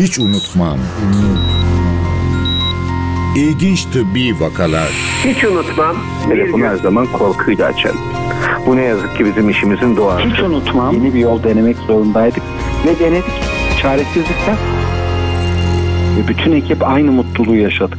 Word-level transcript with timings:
Hiç 0.00 0.18
unutmam. 0.18 0.78
İlginç 3.36 3.84
tıbbi 3.84 4.40
vakalar. 4.40 4.88
Hiç 5.24 5.44
unutmam. 5.44 5.96
Telefonu 6.28 6.64
her 6.64 6.76
zaman 6.76 7.06
korkuyla 7.06 7.66
açarım. 7.66 7.98
Bu 8.66 8.76
ne 8.76 8.82
yazık 8.82 9.16
ki 9.16 9.24
bizim 9.26 9.50
işimizin 9.50 9.96
doğası. 9.96 10.28
Hiç 10.28 10.40
unutmam. 10.40 10.94
Yeni 10.94 11.14
bir 11.14 11.18
yol 11.18 11.42
denemek 11.42 11.76
zorundaydık. 11.76 12.42
Ve 12.86 12.98
denedik. 13.04 13.24
Çaresizlikten. 13.82 14.56
Ve 16.16 16.28
bütün 16.28 16.52
ekip 16.52 16.88
aynı 16.88 17.12
mutluluğu 17.12 17.56
yaşadık. 17.56 17.98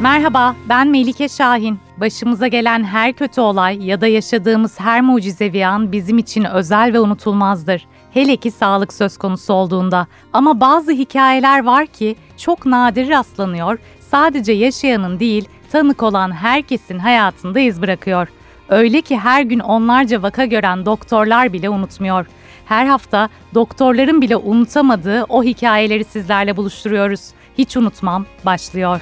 Merhaba, 0.00 0.56
ben 0.68 0.88
Melike 0.88 1.28
Şahin. 1.28 1.78
Başımıza 1.96 2.46
gelen 2.46 2.84
her 2.84 3.12
kötü 3.12 3.40
olay 3.40 3.86
ya 3.86 4.00
da 4.00 4.06
yaşadığımız 4.06 4.80
her 4.80 5.00
mucizevi 5.00 5.66
an 5.66 5.92
bizim 5.92 6.18
için 6.18 6.44
özel 6.44 6.92
ve 6.92 7.00
unutulmazdır. 7.00 7.86
Hele 8.14 8.36
ki 8.36 8.50
sağlık 8.50 8.92
söz 8.92 9.18
konusu 9.18 9.52
olduğunda. 9.52 10.06
Ama 10.32 10.60
bazı 10.60 10.92
hikayeler 10.92 11.64
var 11.64 11.86
ki 11.86 12.16
çok 12.36 12.66
nadir 12.66 13.08
rastlanıyor, 13.08 13.78
sadece 14.00 14.52
yaşayanın 14.52 15.20
değil, 15.20 15.48
tanık 15.72 16.02
olan 16.02 16.32
herkesin 16.32 16.98
hayatında 16.98 17.60
iz 17.60 17.82
bırakıyor. 17.82 18.28
Öyle 18.68 19.00
ki 19.00 19.18
her 19.18 19.42
gün 19.42 19.58
onlarca 19.58 20.22
vaka 20.22 20.44
gören 20.44 20.86
doktorlar 20.86 21.52
bile 21.52 21.70
unutmuyor. 21.70 22.26
Her 22.64 22.86
hafta 22.86 23.28
doktorların 23.54 24.20
bile 24.20 24.36
unutamadığı 24.36 25.24
o 25.28 25.44
hikayeleri 25.44 26.04
sizlerle 26.04 26.56
buluşturuyoruz. 26.56 27.20
Hiç 27.58 27.76
unutmam 27.76 28.26
başlıyor. 28.44 29.00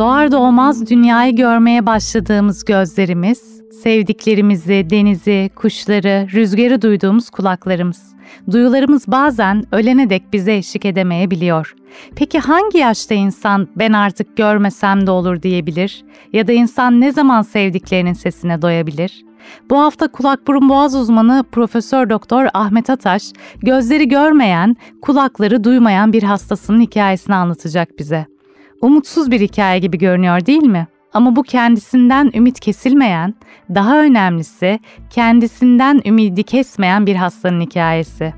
Doğar 0.00 0.32
doğmaz 0.32 0.90
dünyayı 0.90 1.36
görmeye 1.36 1.86
başladığımız 1.86 2.64
gözlerimiz, 2.64 3.62
sevdiklerimizi, 3.82 4.86
denizi, 4.90 5.50
kuşları, 5.56 6.26
rüzgarı 6.32 6.82
duyduğumuz 6.82 7.30
kulaklarımız. 7.30 8.14
Duyularımız 8.50 9.06
bazen 9.06 9.64
ölene 9.72 10.10
dek 10.10 10.32
bize 10.32 10.54
eşlik 10.56 10.84
edemeyebiliyor. 10.84 11.74
Peki 12.16 12.38
hangi 12.38 12.78
yaşta 12.78 13.14
insan 13.14 13.68
ben 13.76 13.92
artık 13.92 14.36
görmesem 14.36 15.06
de 15.06 15.10
olur 15.10 15.42
diyebilir? 15.42 16.04
Ya 16.32 16.46
da 16.46 16.52
insan 16.52 17.00
ne 17.00 17.12
zaman 17.12 17.42
sevdiklerinin 17.42 18.12
sesine 18.12 18.62
doyabilir? 18.62 19.24
Bu 19.70 19.78
hafta 19.78 20.08
kulak 20.08 20.46
burun 20.46 20.68
boğaz 20.68 20.94
uzmanı 20.94 21.44
Profesör 21.52 22.10
Doktor 22.10 22.46
Ahmet 22.54 22.90
Ataş, 22.90 23.32
gözleri 23.62 24.08
görmeyen, 24.08 24.76
kulakları 25.02 25.64
duymayan 25.64 26.12
bir 26.12 26.22
hastasının 26.22 26.80
hikayesini 26.80 27.34
anlatacak 27.34 27.98
bize. 27.98 28.39
Umutsuz 28.80 29.30
bir 29.30 29.40
hikaye 29.40 29.78
gibi 29.78 29.98
görünüyor 29.98 30.46
değil 30.46 30.62
mi? 30.62 30.86
Ama 31.12 31.36
bu 31.36 31.42
kendisinden 31.42 32.30
ümit 32.34 32.60
kesilmeyen, 32.60 33.34
daha 33.74 34.02
önemlisi 34.02 34.78
kendisinden 35.10 36.00
ümidi 36.06 36.42
kesmeyen 36.42 37.06
bir 37.06 37.14
hastanın 37.14 37.60
hikayesi. 37.60 38.34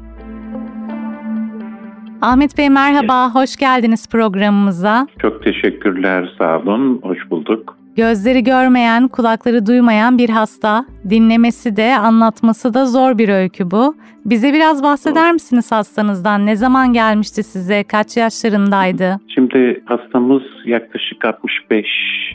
Ahmet 2.20 2.58
Bey 2.58 2.70
merhaba, 2.70 3.34
hoş 3.34 3.56
geldiniz 3.56 4.08
programımıza. 4.08 5.06
Çok 5.18 5.44
teşekkürler, 5.44 6.34
sağ 6.38 6.58
olun, 6.58 7.00
hoş 7.02 7.30
bulduk. 7.30 7.76
Gözleri 7.96 8.44
görmeyen, 8.44 9.08
kulakları 9.08 9.66
duymayan 9.66 10.18
bir 10.18 10.28
hasta. 10.30 10.86
Dinlemesi 11.10 11.76
de, 11.76 11.98
anlatması 11.98 12.74
da 12.74 12.86
zor 12.86 13.18
bir 13.18 13.28
öykü 13.28 13.70
bu. 13.70 13.94
Bize 14.24 14.52
biraz 14.52 14.82
bahseder 14.82 15.32
misiniz 15.32 15.72
hastanızdan? 15.72 16.46
Ne 16.46 16.56
zaman 16.56 16.92
gelmişti 16.92 17.42
size? 17.42 17.84
Kaç 17.84 18.16
yaşlarındaydı? 18.16 19.16
Şimdi 19.34 19.82
hastamız 19.84 20.42
yaklaşık 20.64 21.24
65 21.24 21.86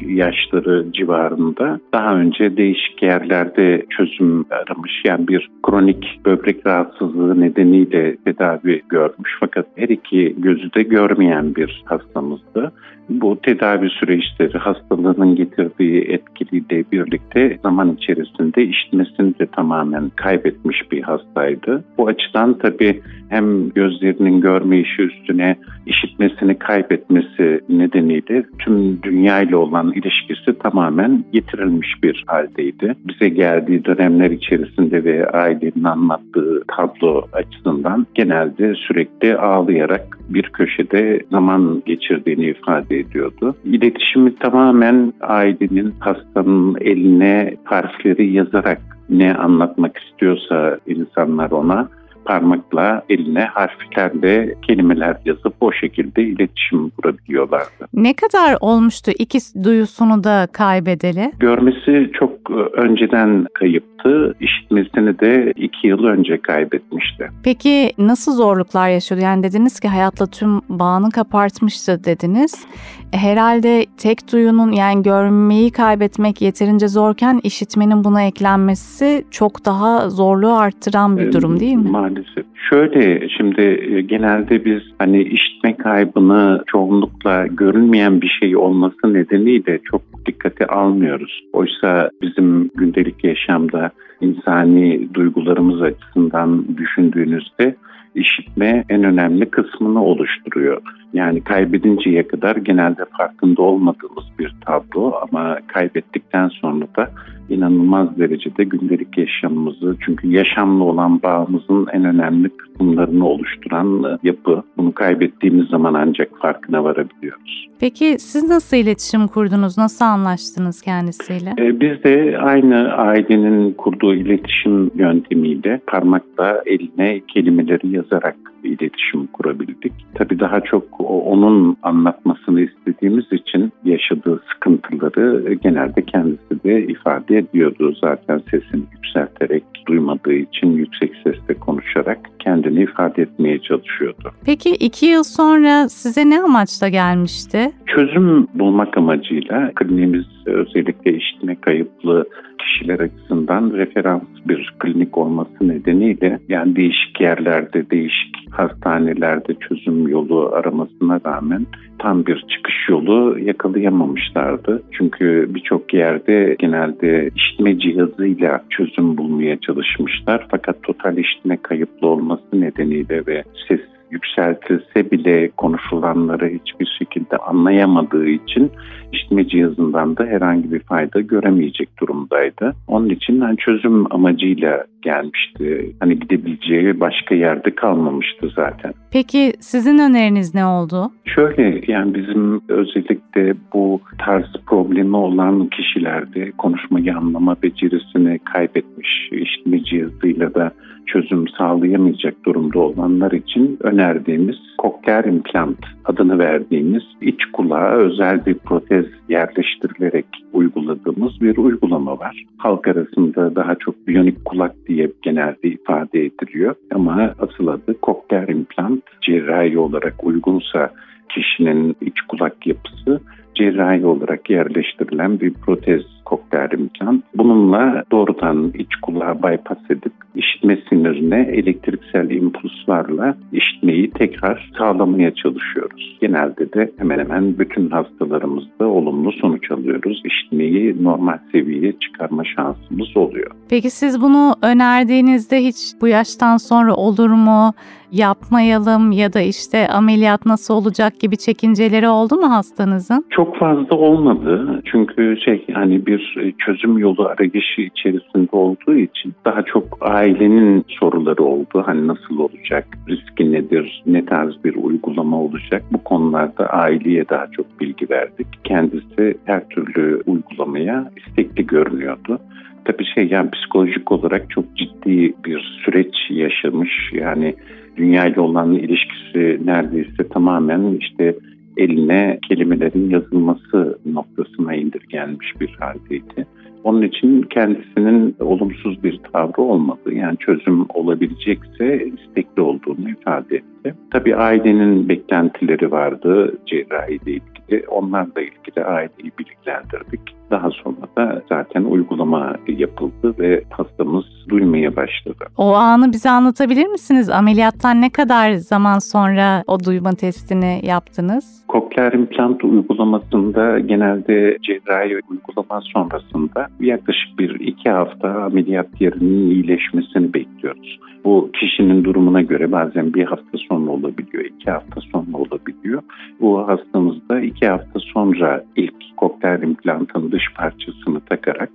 yaşları 0.02 0.86
civarında. 0.92 1.80
Daha 1.94 2.16
önce 2.16 2.58
değişik 2.58 3.04
yerlerde 3.04 3.86
çözüm 3.90 4.46
aramış. 4.50 4.92
Yani 5.06 5.28
bir 5.28 5.50
kronik 5.64 6.20
böbrek 6.26 6.68
rahatsızlığı 6.68 7.42
nedeniyle 7.42 8.18
tedavi 8.18 8.82
görmüş. 8.90 9.38
Fakat 9.40 9.68
her 9.76 9.90
iki 9.90 10.36
gözü 10.38 10.74
de 10.74 10.84
görmeyen 10.84 11.56
bir 11.56 11.84
hastamızdı. 11.86 12.72
Bu 13.10 13.42
tedavi 13.42 13.90
süreçleri 13.90 14.58
hastalığının 14.58 15.36
getirdiği 15.36 16.02
etkiliyle 16.02 16.84
birlikte 16.92 17.60
zaman 17.64 17.96
içerisinde 17.96 18.64
işitmesini 18.64 19.40
de 19.40 19.46
tamamen 19.46 20.12
kaybetmiş 20.16 20.92
bir 20.92 21.02
hastaydı. 21.02 21.77
Bu 21.98 22.08
açıdan 22.08 22.58
tabii 22.58 23.02
hem 23.30 23.70
gözlerinin 23.70 24.42
görmeyişi 24.42 25.02
üstüne 25.02 25.56
işitmesini 25.86 26.60
kaybetmesi 26.60 27.62
nedeniyle 27.70 28.46
tüm 28.60 29.04
dünya 29.04 29.42
ile 29.42 29.56
olan 29.56 29.94
ilişkisi 29.94 30.60
tamamen 30.60 31.24
getirilmiş 31.34 32.04
bir 32.04 32.24
haldeydi. 32.28 32.96
Bize 33.06 33.30
geldiği 33.30 33.86
dönemler 33.86 34.32
içerisinde 34.32 35.04
ve 35.04 35.30
ailenin 35.30 35.84
anlattığı 35.84 36.64
tablo 36.78 37.24
açısından 37.34 38.08
genelde 38.16 38.74
sürekli 38.76 39.38
ağlayarak 39.38 40.18
bir 40.30 40.44
köşede 40.44 41.20
zaman 41.32 41.84
geçirdiğini 41.86 42.46
ifade 42.46 43.00
ediyordu. 43.00 43.56
İletişimi 43.66 44.36
tamamen 44.36 45.14
ailenin 45.22 45.94
hastanın 46.00 46.78
eline 46.82 47.56
harfleri 47.64 48.32
yazarak 48.32 48.97
ne 49.10 49.34
anlatmak 49.36 49.98
istiyorsa 49.98 50.78
insanlar 50.88 51.52
ona 51.52 51.90
parmakla 52.28 53.04
eline 53.10 53.46
harflerle 53.46 54.56
kelimeler 54.62 55.18
yazıp 55.26 55.54
o 55.62 55.72
şekilde 55.72 56.24
iletişim 56.24 56.90
kurabiliyorlardı. 56.90 57.88
Ne 57.94 58.14
kadar 58.14 58.58
olmuştu 58.62 59.12
iki 59.20 59.40
duyusunu 59.64 60.24
da 60.24 60.48
kaybedeli? 60.52 61.32
Görmesi 61.40 62.12
çok 62.20 62.52
önceden 62.74 63.48
kayıptı. 63.54 64.36
İşitmesini 64.40 65.20
de 65.20 65.54
iki 65.56 65.88
yıl 65.88 66.04
önce 66.04 66.42
kaybetmişti. 66.42 67.30
Peki 67.44 67.92
nasıl 67.98 68.32
zorluklar 68.32 68.90
yaşıyordu? 68.90 69.26
Yani 69.26 69.44
dediniz 69.44 69.80
ki 69.80 69.88
hayatla 69.88 70.26
tüm 70.26 70.62
bağını 70.70 71.12
kapartmıştı 71.12 72.04
dediniz. 72.04 72.66
Herhalde 73.12 73.86
tek 73.98 74.18
duyunun 74.34 74.72
yani 74.72 75.04
görmeyi 75.04 75.72
kaybetmek 75.72 76.42
yeterince 76.42 76.88
zorken 76.88 77.40
işitmenin 77.44 78.04
buna 78.04 78.22
eklenmesi 78.22 79.24
çok 79.32 79.66
daha 79.66 80.10
zorluğu 80.10 80.54
arttıran 80.54 81.18
bir 81.18 81.34
durum 81.34 81.60
değil 81.60 81.76
mi? 81.76 81.90
Maalesef. 81.90 82.46
Şöyle 82.70 83.30
şimdi 83.30 83.64
genelde 84.08 84.66
biz 84.66 84.82
hani 85.00 85.24
işitme 85.24 85.78
kaybını 85.78 86.64
çoğunlukla 86.68 87.48
görünmeyen 87.48 88.22
bir 88.22 88.38
şey 88.40 88.58
olması 88.58 89.14
nedeniyle 89.14 89.80
çok 89.84 90.02
dikkate 90.26 90.66
almıyoruz. 90.66 91.44
Oysa 91.54 92.10
bizim 92.22 92.70
gündelik 92.76 93.24
yaşamda 93.24 93.92
insani 94.22 95.14
duygularımız 95.14 95.82
açısından 95.82 96.78
düşündüğünüzde 96.78 97.76
işitme 98.16 98.84
en 98.90 99.04
önemli 99.04 99.50
kısmını 99.50 100.04
oluşturuyor. 100.04 100.82
Yani 101.14 101.44
kaybedinceye 101.44 102.28
kadar 102.28 102.56
genelde 102.56 103.06
farkında 103.18 103.62
olmadığımız 103.62 104.26
bir 104.40 104.56
tablo 104.66 105.14
ama 105.22 105.58
kaybettikten 105.68 106.48
sonra 106.48 106.86
da 106.98 107.10
inanılmaz 107.50 108.18
derecede 108.18 108.64
gündelik 108.64 109.18
yaşamımızı 109.18 109.98
çünkü 110.06 110.28
yaşamlı 110.28 110.84
olan 110.84 111.22
bağımızın 111.24 111.88
en 111.94 112.06
önemli 112.06 112.50
kısımlarını 112.50 113.28
oluşturan 113.28 114.20
yapı. 114.24 114.64
Bunu 114.78 114.94
kaybettiğimiz 114.94 115.68
zaman 115.68 115.94
ancak 115.94 116.30
farkına 116.42 116.84
varabiliyoruz. 116.84 117.68
Peki 117.80 118.16
siz 118.20 118.50
nasıl 118.50 118.78
iletişim 118.78 119.28
kurdunuz? 119.28 119.78
Nasıl 119.78 120.06
anlaştınız 120.06 120.82
kendisiyle? 120.82 121.54
Ee, 121.60 121.80
biz 121.80 122.04
de 122.04 122.38
aynı 122.42 122.94
ailenin 122.94 123.74
kurduğu 123.74 124.16
iletişim 124.16 124.92
yöntemiyle 124.96 125.82
parmakla 125.88 126.62
eline 126.66 127.22
kelimeleri 127.28 127.88
yazarak 127.88 128.36
iletişim 128.68 129.28
kurabildik. 129.28 129.94
Tabii 130.16 130.40
daha 130.40 130.62
çok 130.62 130.84
onun 131.00 131.78
anlatmasını 131.84 132.62
istediğimiz 132.62 133.26
için 133.32 133.72
yaşadığı 133.84 134.42
sıkıntıları 134.54 135.54
genelde 135.54 136.02
kendisi 136.02 136.64
de 136.64 136.88
ifade 136.88 137.38
ediyordu. 137.38 137.96
Zaten 138.02 138.42
sesini 138.52 138.84
yükselterek 138.94 139.64
duymadığı 139.88 140.34
için 140.34 140.72
yüksek 140.72 141.12
sesle 141.24 141.54
konuşarak 141.60 142.20
kendini 142.40 142.84
ifade 142.84 143.22
etmeye 143.22 143.60
çalışıyordu. 143.60 144.32
Peki 144.46 144.70
iki 144.70 145.06
yıl 145.06 145.24
sonra 145.24 145.90
size 145.90 146.30
ne 146.30 146.42
amaçla 146.42 146.90
gelmişti? 146.90 147.72
Çözüm 147.88 148.48
bulmak 148.54 148.98
amacıyla 148.98 149.72
kliniğimiz 149.76 150.26
özellikle 150.46 151.14
işitme 151.14 151.56
kayıplı 151.62 152.26
kişiler 152.58 153.00
açısından 153.00 153.72
referans 153.74 154.22
bir 154.46 154.74
klinik 154.80 155.18
olması 155.18 155.68
nedeniyle 155.68 156.40
yani 156.50 156.76
değişik 156.76 157.22
yerlerde, 157.22 157.90
değişik 157.90 158.36
hastanelerde 158.52 159.54
çözüm 159.70 160.08
yolu 160.08 160.52
aramasına 160.54 161.20
rağmen 161.26 161.66
tam 162.00 162.26
bir 162.26 162.46
çıkış 162.50 162.90
yolu 162.90 163.40
yakalayamamışlardı. 163.40 164.84
Çünkü 164.92 165.48
birçok 165.50 165.94
yerde 165.94 166.56
genelde 166.60 167.30
işitme 167.36 167.80
cihazıyla 167.80 168.64
çözüm 168.70 169.18
bulmaya 169.18 169.58
çalışmışlar. 169.78 170.48
Fakat 170.52 170.84
total 170.84 171.18
işitme 171.18 171.58
kayıplı 171.58 172.08
olması 172.08 172.62
nedeniyle 172.62 173.26
ve 173.28 173.44
ses 173.68 173.80
yükseltilse 174.12 175.12
bile 175.12 175.50
konuşulanları 175.58 176.48
hiçbir 176.48 176.96
şekilde 177.00 177.38
anlayamadığı 177.38 178.28
için 178.28 178.72
işitme 179.12 179.48
cihazından 179.48 180.18
da 180.18 180.26
herhangi 180.26 180.72
bir 180.72 180.80
fayda 180.80 181.22
göremeyecek 181.22 181.90
durumdaydı. 182.02 182.76
Onun 182.88 183.10
için 183.10 183.42
hani 183.42 183.58
çözüm 183.58 184.14
amacıyla 184.14 184.86
gelmişti. 185.02 185.96
Hani 186.00 186.20
gidebileceği 186.20 187.00
başka 187.00 187.36
yerde 187.36 187.76
kalmamıştı 187.76 188.50
zaten. 188.56 188.94
Peki 189.12 189.54
sizin 189.60 190.00
öneriniz 190.00 190.56
ne 190.56 190.66
oldu? 190.66 191.12
Şöyle 191.26 191.82
yani 191.88 192.14
bizim 192.14 192.62
özellikle 192.70 193.54
bu 193.74 194.02
tarz 194.26 194.46
problemi 194.66 195.16
olan 195.16 195.68
kişilerde 195.68 196.52
konuşmayı 196.52 197.16
anlama 197.18 197.56
becerisini 197.64 198.40
kaybetmiş, 198.40 199.30
işitme 199.32 199.84
cihazıyla 199.84 200.56
da 200.56 200.72
çözüm 201.08 201.48
sağlayamayacak 201.48 202.46
durumda 202.46 202.80
olanlar 202.80 203.32
için 203.32 203.80
önerdiğimiz 203.98 204.56
kokleer 204.78 205.24
implant 205.24 205.78
adını 206.06 206.40
verdiğimiz 206.40 207.04
iç 207.22 207.46
kulağa 207.54 207.92
özel 207.92 208.46
bir 208.46 208.54
protez 208.54 209.06
yerleştirilerek 209.30 210.26
uyguladığımız 210.54 211.42
bir 211.42 211.58
uygulama 211.58 212.20
var. 212.20 212.44
Halk 212.58 212.88
arasında 212.88 213.56
daha 213.56 213.76
çok 213.76 214.08
biyonik 214.08 214.46
kulak 214.46 214.76
diye 214.88 215.12
genelde 215.22 215.68
ifade 215.68 216.26
ediliyor 216.26 216.76
ama 216.92 217.34
asıl 217.40 217.68
adı 217.68 218.02
kokleer 218.02 218.48
implant 218.48 219.04
cerrahi 219.22 219.78
olarak 219.78 220.24
uygunsa 220.24 220.92
kişinin 221.30 221.96
iç 222.02 222.22
kulak 222.28 222.68
yapısı 222.68 223.22
cerrahi 223.56 224.06
olarak 224.06 224.50
yerleştirilen 224.50 225.40
bir 225.40 225.54
protez 225.54 226.02
kokleer 226.30 226.72
implant. 226.72 227.24
Bununla 227.36 228.04
doğrudan 228.12 228.72
iç 228.74 228.96
kulağı 229.02 229.36
bypass 229.38 229.78
edip 229.90 230.14
işitme 230.36 230.78
sinirine 230.90 231.42
elektriksel 231.54 232.30
impulslarla 232.30 233.38
işitmeyi 233.52 234.12
tekrar 234.12 234.72
sağlamaya 234.78 235.34
çalışıyoruz. 235.34 236.18
Genelde 236.22 236.74
de 236.74 236.92
hemen 236.98 237.20
hemen 237.20 237.60
bütün 237.60 237.90
hastalarımızda 237.90 238.88
olumlu 238.88 239.32
sonuç 239.32 239.72
alıyoruz. 239.72 240.22
İşitmeyi 240.26 241.04
normal 241.04 241.38
seviyeye 241.52 241.94
çıkarma 242.00 242.44
şansımız 242.44 243.18
oluyor. 243.18 243.52
Peki 243.70 243.90
siz 243.90 244.22
bunu 244.22 244.54
önerdiğinizde 244.62 245.58
hiç 245.64 245.78
bu 246.02 246.08
yaştan 246.08 246.58
sonra 246.58 246.96
olur 246.96 247.30
mu, 247.30 247.74
yapmayalım 248.12 249.12
ya 249.12 249.34
da 249.34 249.42
işte 249.42 249.88
ameliyat 249.88 250.46
nasıl 250.46 250.74
olacak 250.74 251.20
gibi 251.20 251.38
çekinceleri 251.38 252.08
oldu 252.08 252.36
mu 252.36 252.50
hastanızın? 252.52 253.26
Çok 253.30 253.58
fazla 253.58 253.96
olmadı. 253.96 254.82
Çünkü 254.92 255.38
şey 255.46 255.66
hani 255.74 256.06
bir 256.06 256.17
çözüm 256.66 256.98
yolu 256.98 257.26
arayışı 257.28 257.82
içerisinde 257.82 258.50
olduğu 258.52 258.96
için 258.96 259.34
daha 259.46 259.62
çok 259.62 259.98
ailenin 260.02 260.86
soruları 260.88 261.44
oldu. 261.44 261.84
Hani 261.86 262.08
nasıl 262.08 262.40
olacak, 262.40 262.88
riski 263.10 263.52
nedir, 263.52 264.04
ne 264.06 264.26
tarz 264.26 264.64
bir 264.64 264.76
uygulama 264.76 265.42
olacak? 265.42 265.84
Bu 265.92 266.04
konularda 266.04 266.68
aileye 266.70 267.30
daha 267.30 267.48
çok 267.52 267.80
bilgi 267.80 268.10
verdik. 268.10 268.48
Kendisi 268.64 269.38
her 269.46 269.70
türlü 269.70 270.22
uygulamaya 270.26 271.12
istekli 271.18 271.68
görünüyordu 271.68 272.40
tabii 272.88 273.06
şey 273.16 273.28
yani 273.28 273.50
psikolojik 273.52 274.12
olarak 274.12 274.50
çok 274.50 274.66
ciddi 274.78 275.34
bir 275.46 275.80
süreç 275.86 276.16
yaşamış. 276.30 276.92
Yani 277.14 277.56
dünyayla 277.98 278.42
olan 278.42 278.74
ilişkisi 278.74 279.60
neredeyse 279.66 280.30
tamamen 280.30 280.98
işte 281.00 281.36
eline 281.78 282.40
kelimelerin 282.48 283.10
yazılması 283.10 284.00
noktasına 284.06 284.76
indirgenmiş 284.76 285.62
bir 285.62 285.78
haldeydi. 285.80 286.48
Onun 286.84 287.02
için 287.02 287.42
kendisinin 287.42 288.36
olumsuz 288.40 289.04
bir 289.04 289.20
tavrı 289.34 289.62
olmadı. 289.62 290.14
Yani 290.14 290.38
çözüm 290.38 290.86
olabilecekse 290.90 292.06
istekli 292.06 292.62
olduğunu 292.62 293.10
ifade 293.10 293.56
etti. 293.56 293.96
Tabii 294.12 294.36
ailenin 294.36 295.10
beklentileri 295.10 295.92
vardı 295.92 296.58
cerrahiyle 296.66 297.32
ilgili. 297.32 297.88
Onlarla 297.88 298.42
ilgili 298.42 298.86
aileyi 298.86 299.32
bilgilendirdik. 299.40 300.22
Daha 300.52 300.70
sonra 300.72 301.08
da 301.18 301.42
zaten 301.50 301.84
uygulama 301.84 302.56
yapıldı 302.68 303.36
ve 303.40 303.64
hastamız 303.70 304.26
duymaya 304.50 304.96
başladı. 304.96 305.46
O 305.58 305.74
anı 305.74 306.14
bize 306.14 306.30
anlatabilir 306.30 306.88
misiniz? 306.88 307.30
Ameliyattan 307.30 308.02
ne 308.02 308.10
kadar 308.10 308.52
zaman 308.54 309.00
sonra 309.00 309.64
o 309.68 309.80
duyma 309.80 310.12
testini 310.12 310.80
yaptınız? 310.84 311.64
Kokleer 311.68 312.14
implant 312.14 312.64
uygulamasında 312.64 313.80
genelde 313.80 314.58
cerrahi 314.62 315.20
uygulama 315.30 315.82
sonrasında 315.82 316.68
yaklaşık 316.80 317.40
bir 317.40 317.60
iki 317.60 317.90
hafta 317.90 318.30
ameliyat 318.30 319.02
yerinin 319.02 319.50
iyileşmesini 319.50 320.34
bekliyoruz. 320.34 321.00
Bu 321.26 321.52
kişinin 321.60 322.04
durumuna 322.04 322.42
göre 322.42 322.72
bazen 322.72 323.14
bir 323.14 323.26
hafta 323.26 323.58
sonra 323.70 323.92
olabiliyor, 323.92 324.46
iki 324.46 324.72
hafta 324.72 325.02
sonra 325.02 325.38
olabiliyor. 325.38 326.02
Bu 326.42 326.68
hastamızda 326.68 327.40
iki 327.40 327.68
hafta 327.68 328.00
sonra 328.00 328.64
ilk 328.76 329.18
kokleer 329.18 329.60
implantın 329.60 330.32
dış 330.38 330.54
parçasını 330.56 331.20
takarak 331.20 331.70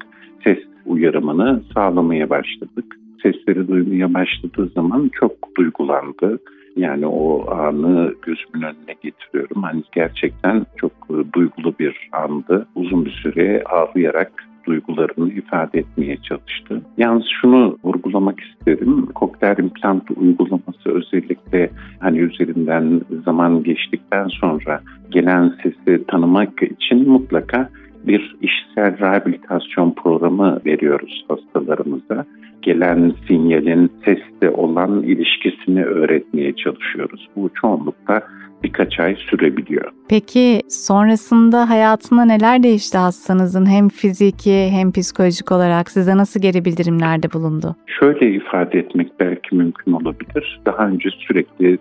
ses 0.44 0.58
uyarımını 0.86 1.62
sağlamaya 1.74 2.30
başladık. 2.30 2.96
Sesleri 3.22 3.68
duymaya 3.68 4.14
başladığı 4.14 4.68
zaman 4.68 5.10
çok 5.20 5.32
duygulandı. 5.56 6.38
Yani 6.76 7.06
o 7.06 7.50
anı 7.50 8.14
gözümün 8.22 8.62
önüne 8.62 8.94
getiriyorum. 9.02 9.62
Hani 9.62 9.82
gerçekten 9.92 10.66
çok 10.76 10.92
duygulu 11.34 11.74
bir 11.78 12.08
andı. 12.12 12.66
Uzun 12.74 13.04
bir 13.04 13.10
süre 13.10 13.64
ağlayarak 13.64 14.32
duygularını 14.66 15.32
ifade 15.32 15.78
etmeye 15.78 16.16
çalıştı. 16.16 16.82
Yalnız 16.98 17.24
şunu 17.40 17.78
vurgulamak 17.84 18.40
isterim. 18.40 19.06
Kokleer 19.06 19.56
implant 19.56 20.10
uygulaması 20.16 20.90
özellikle 20.90 21.70
hani 22.00 22.18
üzerinden 22.18 23.00
zaman 23.24 23.62
geçtikten 23.62 24.28
sonra 24.28 24.80
gelen 25.10 25.54
sesi 25.62 26.06
tanımak 26.06 26.62
için 26.62 27.08
mutlaka 27.08 27.68
bir 28.06 28.36
işsel 28.40 28.98
rehabilitasyon 28.98 29.94
programı 29.94 30.60
veriyoruz 30.66 31.24
hastalarımıza. 31.28 32.26
Gelen 32.62 33.14
sinyalin 33.28 33.90
sesle 34.04 34.50
olan 34.50 35.02
ilişkisini 35.02 35.84
öğretmeye 35.84 36.52
çalışıyoruz. 36.56 37.28
Bu 37.36 37.50
çoğunlukla 37.54 38.22
birkaç 38.62 39.00
ay 39.00 39.16
sürebiliyor. 39.16 39.92
Peki 40.12 40.60
sonrasında 40.68 41.70
hayatında 41.70 42.24
neler 42.24 42.62
değişti 42.62 42.98
hastanızın 42.98 43.66
hem 43.66 43.88
fiziki 43.88 44.68
hem 44.70 44.92
psikolojik 44.92 45.52
olarak 45.52 45.90
size 45.90 46.16
nasıl 46.16 46.40
geri 46.40 46.64
bildirimlerde 46.64 47.32
bulundu? 47.32 47.76
Şöyle 47.86 48.30
ifade 48.30 48.78
etmek 48.78 49.20
belki 49.20 49.56
mümkün 49.56 49.92
olabilir. 49.92 50.60
Daha 50.66 50.86
önce 50.86 51.08
sürekli 51.10 51.78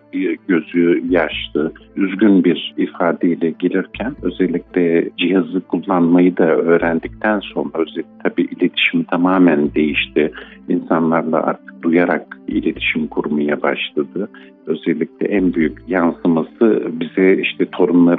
gözü 0.48 1.04
yaşlı, 1.10 1.74
üzgün 1.96 2.44
bir 2.44 2.74
ifadeyle 2.78 3.50
gelirken 3.50 4.16
özellikle 4.22 5.10
cihazı 5.18 5.62
kullanmayı 5.62 6.38
da 6.38 6.46
öğrendikten 6.46 7.40
sonra 7.40 7.72
özellikle 7.74 8.12
tabii 8.24 8.42
iletişim 8.42 9.04
tamamen 9.04 9.74
değişti. 9.76 10.32
İnsanlarla 10.70 11.44
artık 11.44 11.84
duyarak 11.84 12.38
iletişim 12.48 13.08
kurmaya 13.08 13.62
başladı. 13.62 14.30
Özellikle 14.66 15.28
en 15.28 15.54
büyük 15.54 15.78
yansıması 15.88 16.84
bize 16.92 17.42
işte 17.42 17.66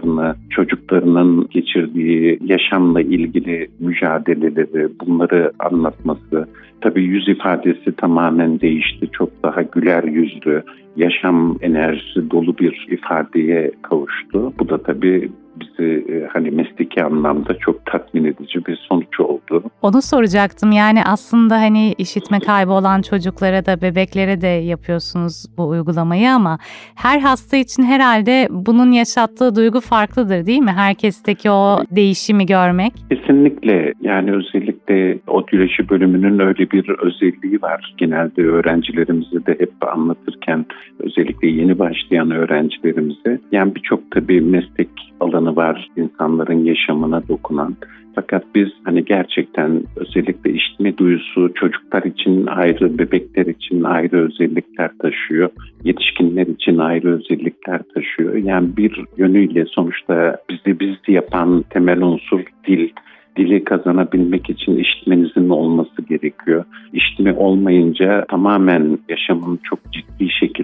torunlarını, 0.03 0.37
çocuklarının 0.51 1.49
geçirdiği 1.51 2.39
yaşamla 2.45 3.01
ilgili 3.01 3.69
mücadeleleri, 3.81 4.89
bunları 5.01 5.53
anlatması. 5.59 6.49
Tabii 6.81 7.05
yüz 7.05 7.29
ifadesi 7.29 7.93
tamamen 7.97 8.61
değişti. 8.61 9.09
Çok 9.13 9.43
daha 9.43 9.63
güler 9.63 10.05
yüzlü, 10.05 10.63
yaşam 10.97 11.57
enerjisi 11.61 12.31
dolu 12.31 12.59
bir 12.59 12.87
ifadeye 12.91 13.71
kavuştu. 13.83 14.53
Bu 14.59 14.69
da 14.69 14.79
tabii 14.83 15.29
bizi 15.61 16.05
e, 16.09 16.29
hani 16.33 16.51
mesleki 16.51 17.05
anlamda 17.05 17.55
çok 17.59 17.87
tatmin 17.87 18.25
edici 18.25 18.67
bir 18.67 18.77
sonuç 18.89 19.21
oldu. 19.21 19.63
Onu 19.83 20.03
soracaktım. 20.03 20.73
Yani 20.73 21.01
aslında 21.05 21.55
hani 21.55 21.93
işitme 21.99 22.41
kaybı 22.41 22.73
olan 22.73 23.03
çocuklara 23.03 23.67
da 23.67 23.81
bebeklere 23.81 24.41
de 24.41 24.47
yapıyorsunuz 24.47 25.47
bu 25.57 25.69
uygulamayı 25.69 26.31
ama 26.31 26.59
her 26.95 27.21
hasta 27.21 27.57
için 27.57 27.83
herhalde 27.83 28.49
bunun 28.51 28.93
yaşattığı 28.93 29.57
duygu 29.57 29.81
farklıdır 29.81 30.47
değil 30.47 30.61
mi? 30.61 30.73
Herkesteki 30.73 31.51
o 31.51 31.85
değişimi 31.91 32.47
görmek. 32.47 32.93
Kesinlikle. 33.11 33.93
Yani 34.01 34.33
özellikle 34.33 35.19
odyoloji 35.27 35.89
bölümünün 35.89 36.39
öyle 36.39 36.71
bir 36.71 36.89
özelliği 36.89 37.63
var. 37.63 37.95
Genelde 37.99 38.43
öğrencilerimize 38.43 39.47
de 39.47 39.53
hep 39.59 39.73
anlatırken 39.81 40.67
özellikle 40.99 41.49
yeni 41.49 41.79
başlayan 41.79 42.31
öğrencilerimize 42.31 43.41
yani 43.53 43.75
birçok 43.75 44.11
tabii 44.11 44.41
meslek 44.41 44.89
alanı 45.21 45.42
var 45.47 45.89
insanların 45.97 46.65
yaşamına 46.65 47.29
dokunan. 47.29 47.77
Fakat 48.15 48.45
biz 48.55 48.69
hani 48.85 49.05
gerçekten 49.05 49.83
özellikle 49.97 50.51
işitme 50.53 50.97
duyusu 50.97 51.55
çocuklar 51.55 52.03
için 52.03 52.47
ayrı, 52.47 52.99
bebekler 52.99 53.47
için 53.47 53.83
ayrı 53.83 54.27
özellikler 54.27 54.91
taşıyor. 54.99 55.51
Yetişkinler 55.85 56.47
için 56.47 56.79
ayrı 56.79 57.09
özellikler 57.09 57.81
taşıyor. 57.95 58.35
Yani 58.35 58.77
bir 58.77 59.05
yönüyle 59.17 59.65
sonuçta 59.65 60.37
bizi 60.51 60.81
biz 60.81 60.97
yapan 61.09 61.65
temel 61.71 62.03
unsur 62.03 62.41
dil 62.67 62.89
dili 63.37 63.65
kazanabilmek 63.65 64.51
için 64.51 64.77
işitmenizin 64.77 65.49
olması 65.49 66.03
gerekiyor. 66.03 66.65
İşitme 66.93 67.33
olmayınca 67.33 68.25
tamamen 68.31 68.99
yaşamın 69.09 69.61
çok 69.63 69.93
ciddi 69.93 70.02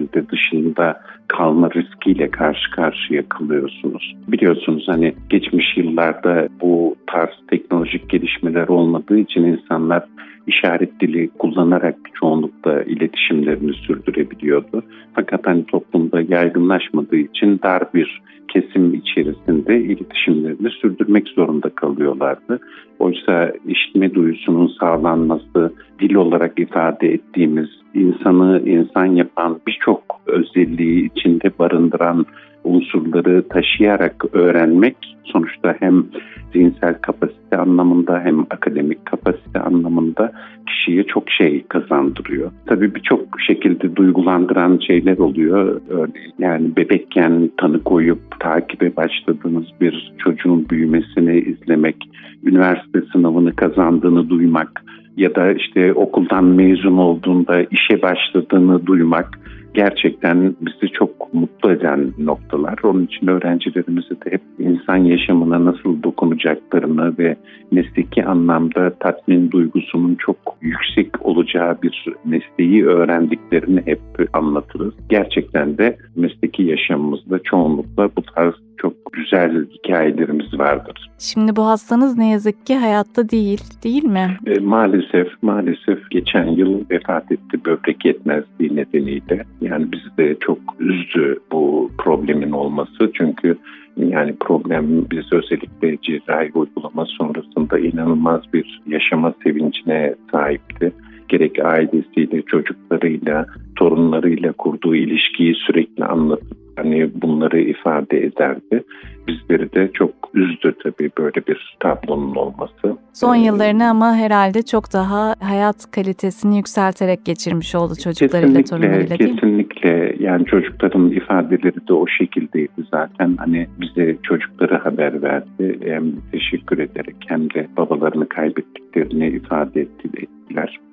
şekilde 0.09 0.29
dışında 0.29 1.01
kalma 1.27 1.69
riskiyle 1.69 2.31
karşı 2.31 2.71
karşıya 2.71 3.29
kalıyorsunuz. 3.29 4.15
Biliyorsunuz 4.27 4.83
hani 4.87 5.15
geçmiş 5.29 5.77
yıllarda 5.77 6.47
bu 6.61 6.95
tarz 7.07 7.29
teknolojik 7.49 8.09
gelişmeler 8.09 8.67
olmadığı 8.67 9.17
için 9.17 9.43
insanlar 9.43 10.03
işaret 10.49 10.99
dili 10.99 11.29
kullanarak 11.29 11.95
çoğunlukla 12.13 12.83
iletişimlerini 12.83 13.73
sürdürebiliyordu. 13.73 14.83
Fakat 15.13 15.47
hani 15.47 15.65
toplumda 15.65 16.21
yaygınlaşmadığı 16.21 17.17
için 17.17 17.59
dar 17.63 17.83
bir 17.93 18.21
kesim 18.47 18.93
içerisinde 18.93 19.81
iletişimlerini 19.81 20.69
sürdürmek 20.69 21.27
zorunda 21.27 21.69
kalıyorlardı. 21.69 22.59
Oysa 22.99 23.53
işitme 23.67 24.13
duyusunun 24.13 24.67
sağlanması, 24.79 25.73
dil 25.99 26.15
olarak 26.15 26.59
ifade 26.59 27.07
ettiğimiz 27.13 27.69
insanı 27.93 28.61
insan 28.65 29.05
yapan 29.05 29.59
birçok 29.67 30.01
özelliği 30.25 31.05
içinde 31.05 31.51
barındıran 31.59 32.25
unsurları 32.63 33.47
taşıyarak 33.49 34.25
öğrenmek 34.33 34.97
sonuçta 35.23 35.75
hem 35.79 36.05
zihinsel 36.53 36.93
kapasite 36.93 37.57
anlamında 37.57 38.19
hem 38.19 38.39
akademik 38.39 39.05
kapasite 39.05 39.59
anlamında 39.59 40.31
kişiye 40.67 41.03
çok 41.03 41.29
şey 41.29 41.63
kazandırıyor. 41.67 42.51
Tabii 42.65 42.95
birçok 42.95 43.41
şekilde 43.47 43.95
duygulandıran 43.95 44.79
şeyler 44.87 45.17
oluyor. 45.17 45.81
Örneğin 45.89 46.33
yani 46.39 46.75
bebekken 46.75 47.51
tanı 47.57 47.83
koyup 47.83 48.19
takibe 48.39 48.95
başladığınız 48.95 49.65
bir 49.81 50.13
çocuğun 50.17 50.69
büyümesini 50.69 51.39
izlemek, 51.39 52.09
üniversite 52.43 53.01
sınavını 53.13 53.55
kazandığını 53.55 54.29
duymak 54.29 54.83
ya 55.17 55.35
da 55.35 55.51
işte 55.51 55.93
okuldan 55.93 56.43
mezun 56.43 56.97
olduğunda 56.97 57.63
işe 57.63 58.01
başladığını 58.01 58.85
duymak 58.85 59.39
gerçekten 59.73 60.55
bizi 60.61 60.93
çok 60.93 61.33
mutlu 61.33 61.71
eden 61.71 62.11
noktalar. 62.17 62.79
Onun 62.83 63.05
için 63.05 63.27
öğrencilerimize 63.27 64.09
de 64.09 64.31
hep 64.31 64.41
insan 64.59 64.97
yaşamına 64.97 65.65
nasıl 65.65 66.03
dokunacaklarını 66.03 67.17
ve 67.17 67.35
mesleki 67.71 68.25
anlamda 68.25 68.93
tatmin 68.99 69.51
duygusunun 69.51 70.15
çok 70.15 70.37
yüksek 70.61 71.25
olacağı 71.25 71.81
bir 71.81 72.05
mesleği 72.25 72.85
öğrendiklerini 72.85 73.81
hep 73.85 73.99
anlatırız. 74.33 74.93
Gerçekten 75.09 75.77
de 75.77 75.97
mesleki 76.15 76.63
yaşamımızda 76.63 77.39
çoğunlukla 77.39 78.09
bu 78.17 78.21
tarz 78.21 78.53
çok 78.81 78.93
güzel 79.13 79.65
hikayelerimiz 79.69 80.59
vardır. 80.59 81.09
Şimdi 81.19 81.55
bu 81.55 81.65
hastanız 81.65 82.17
ne 82.17 82.29
yazık 82.29 82.65
ki 82.65 82.75
hayatta 82.75 83.29
değil, 83.29 83.61
değil 83.83 84.03
mi? 84.03 84.37
E, 84.45 84.59
maalesef, 84.59 85.27
maalesef 85.41 86.11
geçen 86.11 86.47
yıl 86.47 86.83
vefat 86.91 87.31
etti 87.31 87.65
böbrek 87.65 88.05
yetmezliği 88.05 88.75
nedeniyle. 88.75 89.45
Yani 89.61 89.91
bizi 89.91 90.17
de 90.17 90.35
çok 90.39 90.57
üzdü 90.79 91.39
bu 91.51 91.91
problemin 91.97 92.51
olması. 92.51 93.11
Çünkü 93.13 93.57
yani 93.97 94.35
problem 94.39 95.05
biz 95.11 95.33
özellikle 95.33 95.97
cerrahi 96.01 96.51
uygulama 96.53 97.05
sonrasında 97.05 97.79
inanılmaz 97.79 98.41
bir 98.53 98.81
yaşama 98.87 99.33
sevincine 99.43 100.15
sahipti. 100.31 100.91
Gerek 101.27 101.65
ailesiyle, 101.65 102.41
çocuklarıyla, 102.41 103.45
torunlarıyla 103.75 104.51
kurduğu 104.51 104.95
ilişkiyi 104.95 105.55
sürekli 105.55 106.05
anlatıp 106.05 106.57
hani 106.83 107.21
bunları 107.21 107.59
ifade 107.61 108.25
ederdi. 108.25 108.83
Bizleri 109.27 109.73
de 109.73 109.89
çok 109.93 110.11
üzdü 110.33 110.75
tabii 110.83 111.11
böyle 111.17 111.47
bir 111.47 111.77
tablonun 111.79 112.35
olması. 112.35 112.97
Son 113.13 113.35
yıllarını 113.35 113.89
ama 113.89 114.15
herhalde 114.15 114.61
çok 114.61 114.93
daha 114.93 115.35
hayat 115.39 115.91
kalitesini 115.91 116.57
yükselterek 116.57 117.25
geçirmiş 117.25 117.75
oldu 117.75 117.93
çocuklarıyla, 118.03 118.63
torunlarıyla 118.63 119.19
değil 119.19 119.31
mi? 119.31 119.35
Kesinlikle 119.35 120.15
yani 120.19 120.45
çocukların 120.45 121.11
ifadeleri 121.11 121.87
de 121.87 121.93
o 121.93 122.07
şekildeydi 122.07 122.83
zaten. 122.91 123.35
Hani 123.37 123.67
bize 123.81 124.17
çocukları 124.23 124.77
haber 124.77 125.21
verdi. 125.21 125.79
Hem 125.85 126.03
teşekkür 126.31 126.77
ederek 126.79 127.15
hem 127.27 127.49
de 127.49 127.67
babalarını 127.77 128.29
kaybettiklerini 128.29 129.27
ifade 129.27 129.81
ettiler. 129.81 130.38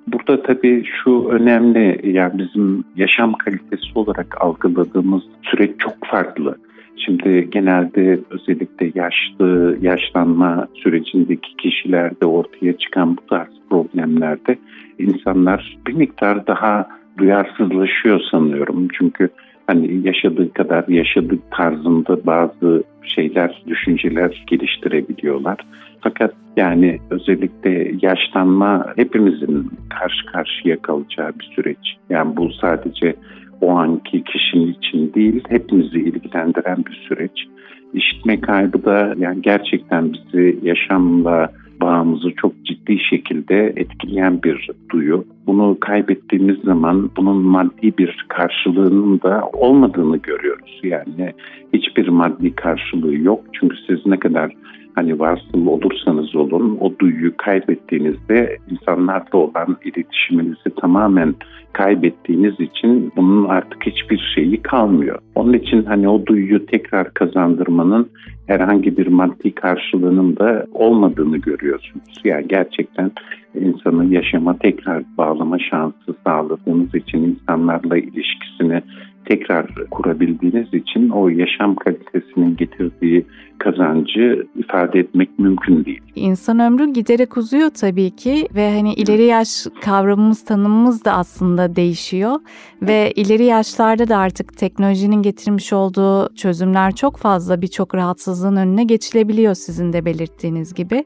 Burada 0.07 0.43
tabii 0.43 0.83
şu 1.03 1.27
önemli 1.29 1.99
yani 2.03 2.39
bizim 2.39 2.83
yaşam 2.95 3.33
kalitesi 3.33 3.85
olarak 3.95 4.41
algıladığımız 4.41 5.23
süreç 5.43 5.71
çok 5.79 6.05
farklı. 6.05 6.57
Şimdi 7.05 7.49
genelde 7.51 8.19
özellikle 8.29 8.91
yaşlı, 8.95 9.77
yaşlanma 9.81 10.67
sürecindeki 10.73 11.55
kişilerde 11.57 12.25
ortaya 12.25 12.77
çıkan 12.77 13.17
bu 13.17 13.21
tarz 13.29 13.49
problemlerde 13.69 14.57
insanlar 14.99 15.77
bir 15.87 15.93
miktar 15.93 16.47
daha 16.47 16.87
duyarsızlaşıyor 17.17 18.21
sanıyorum. 18.31 18.87
Çünkü 18.93 19.29
hani 19.67 20.07
yaşadığı 20.07 20.53
kadar 20.53 20.87
yaşadık 20.87 21.39
tarzında 21.51 22.25
bazı 22.25 22.83
şeyler, 23.03 23.61
düşünceler 23.67 24.43
geliştirebiliyorlar. 24.47 25.57
Fakat 26.01 26.33
yani 26.57 26.99
özellikle 27.09 27.91
yaşlanma 28.01 28.93
hepimizin 28.95 29.71
karşı 29.89 30.25
karşıya 30.25 30.81
kalacağı 30.81 31.31
bir 31.39 31.45
süreç. 31.55 31.97
Yani 32.09 32.37
bu 32.37 32.51
sadece 32.51 33.15
o 33.61 33.71
anki 33.71 34.23
kişinin 34.23 34.73
için 34.73 35.13
değil, 35.13 35.43
hepimizi 35.49 35.99
ilgilendiren 35.99 36.85
bir 36.85 37.05
süreç. 37.07 37.47
İşitme 37.93 38.41
kaybı 38.41 38.85
da 38.85 39.13
yani 39.17 39.41
gerçekten 39.41 40.13
bizi 40.13 40.59
yaşamla 40.63 41.49
bağımızı 41.81 42.31
çok 42.31 42.65
ciddi 42.65 42.99
şekilde 42.99 43.73
etkileyen 43.75 44.43
bir 44.43 44.69
duyu. 44.91 45.25
Bunu 45.47 45.77
kaybettiğimiz 45.79 46.57
zaman 46.59 47.11
bunun 47.17 47.37
maddi 47.37 47.97
bir 47.97 48.25
karşılığının 48.27 49.21
da 49.21 49.49
olmadığını 49.53 50.17
görüyoruz. 50.17 50.79
Yani 50.83 51.33
hiçbir 51.73 52.07
maddi 52.07 52.55
karşılığı 52.55 53.15
yok. 53.15 53.43
Çünkü 53.53 53.77
siz 53.87 54.05
ne 54.05 54.19
kadar 54.19 54.51
hani 54.97 55.19
varsıl 55.19 55.67
olursanız 55.67 56.35
olun 56.35 56.77
o 56.81 56.93
duyuyu 56.99 57.37
kaybettiğinizde 57.37 58.57
insanlarla 58.71 59.37
olan 59.37 59.77
iletişiminizi 59.83 60.69
tamamen 60.81 61.35
kaybettiğiniz 61.73 62.59
için 62.59 63.11
bunun 63.15 63.45
artık 63.45 63.85
hiçbir 63.85 64.31
şeyi 64.35 64.61
kalmıyor. 64.61 65.19
Onun 65.35 65.53
için 65.53 65.83
hani 65.83 66.09
o 66.09 66.25
duyuyu 66.25 66.65
tekrar 66.65 67.13
kazandırmanın 67.13 68.09
herhangi 68.47 68.97
bir 68.97 69.07
maddi 69.07 69.55
karşılığının 69.55 70.37
da 70.37 70.65
olmadığını 70.73 71.37
görüyorsunuz. 71.37 72.21
Yani 72.23 72.47
gerçekten 72.47 73.11
insanı 73.55 74.13
yaşama 74.13 74.57
tekrar 74.57 75.03
bağlama 75.17 75.59
şansı 75.59 76.15
sağladığınız 76.25 76.95
için 76.95 77.23
insanlarla 77.23 77.97
ilişkisini 77.97 78.81
tekrar 79.27 79.65
kurabildiğiniz 79.91 80.73
için 80.73 81.09
o 81.09 81.29
yaşam 81.29 81.75
kalitesinin 81.75 82.57
getirdiği 82.57 83.25
kazancı 83.59 84.47
ifade 84.55 84.99
etmek 84.99 85.39
mümkün 85.39 85.85
değil. 85.85 86.01
İnsan 86.15 86.59
ömrü 86.59 86.93
giderek 86.93 87.37
uzuyor 87.37 87.69
tabii 87.69 88.11
ki 88.11 88.47
ve 88.55 88.75
hani 88.75 88.93
ileri 88.93 89.23
yaş 89.23 89.67
kavramımız 89.81 90.45
tanımımız 90.45 91.05
da 91.05 91.13
aslında 91.13 91.75
değişiyor 91.75 92.35
ve 92.81 93.11
ileri 93.15 93.43
yaşlarda 93.43 94.07
da 94.07 94.17
artık 94.17 94.57
teknolojinin 94.57 95.21
getirmiş 95.21 95.73
olduğu 95.73 96.35
çözümler 96.35 96.95
çok 96.95 97.17
fazla 97.17 97.61
birçok 97.61 97.95
rahatsızlığın 97.95 98.55
önüne 98.55 98.83
geçilebiliyor 98.83 99.55
sizin 99.55 99.93
de 99.93 100.05
belirttiğiniz 100.05 100.73
gibi. 100.73 101.05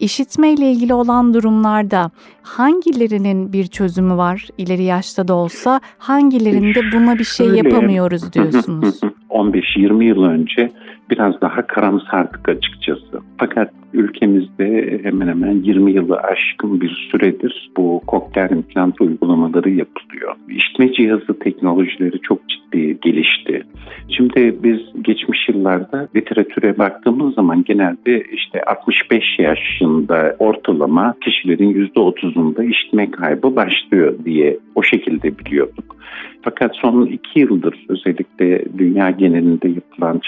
İşitme 0.00 0.52
ile 0.52 0.72
ilgili 0.72 0.94
olan 0.94 1.34
durumlarda 1.34 2.10
hangilerinin 2.42 3.52
bir 3.52 3.66
çözümü 3.66 4.16
var 4.16 4.48
ileri 4.58 4.82
yaşta 4.82 5.28
da 5.28 5.34
olsa 5.34 5.80
hangilerinde 5.98 6.80
buna 6.92 7.18
bir 7.18 7.24
şey. 7.24 7.49
Yapamıyoruz 7.56 8.32
diyorsunuz? 8.32 9.00
15-20 9.30 10.04
yıl 10.04 10.22
önce 10.22 10.70
biraz 11.10 11.40
daha 11.40 11.66
karamsardık 11.66 12.48
açıkçası. 12.48 13.20
Fakat 13.38 13.70
ülkemizde 13.92 15.00
hemen 15.02 15.28
hemen 15.28 15.54
20 15.54 15.92
yılı 15.92 16.16
aşkın 16.16 16.80
bir 16.80 17.08
süredir 17.10 17.70
bu 17.76 18.02
kokteyl 18.06 18.50
implant 18.50 19.00
uygulamaları 19.00 19.70
yapılıyor. 19.70 20.34
İşitme 20.48 20.92
cihazı 20.92 21.38
teknolojileri 21.38 22.20
çok 22.20 22.40
ciddi 22.48 23.00
gelişti. 23.00 23.62
Şimdi 24.08 24.56
biz 24.62 24.80
geçmiş 25.02 25.48
yıllarda 25.48 26.08
literatüre 26.16 26.78
baktığımız 26.78 27.34
zaman 27.34 27.64
genelde 27.64 28.24
işte 28.32 28.62
65 28.62 29.24
yaşında 29.38 30.36
ortalama 30.38 31.14
kişilerin 31.24 31.90
%30'unda 31.96 32.70
işitme 32.70 33.10
kaybı 33.10 33.56
başlıyor 33.56 34.14
diye 34.24 34.58
o 34.74 34.82
şekilde 34.82 35.38
biliyorduk. 35.38 35.96
Fakat 36.42 36.76
son 36.76 37.06
iki 37.06 37.40
yıldır 37.40 37.86
özellikle 37.88 38.64
dünya 38.78 39.10
genelinde 39.10 39.68
yapılan 39.68 40.18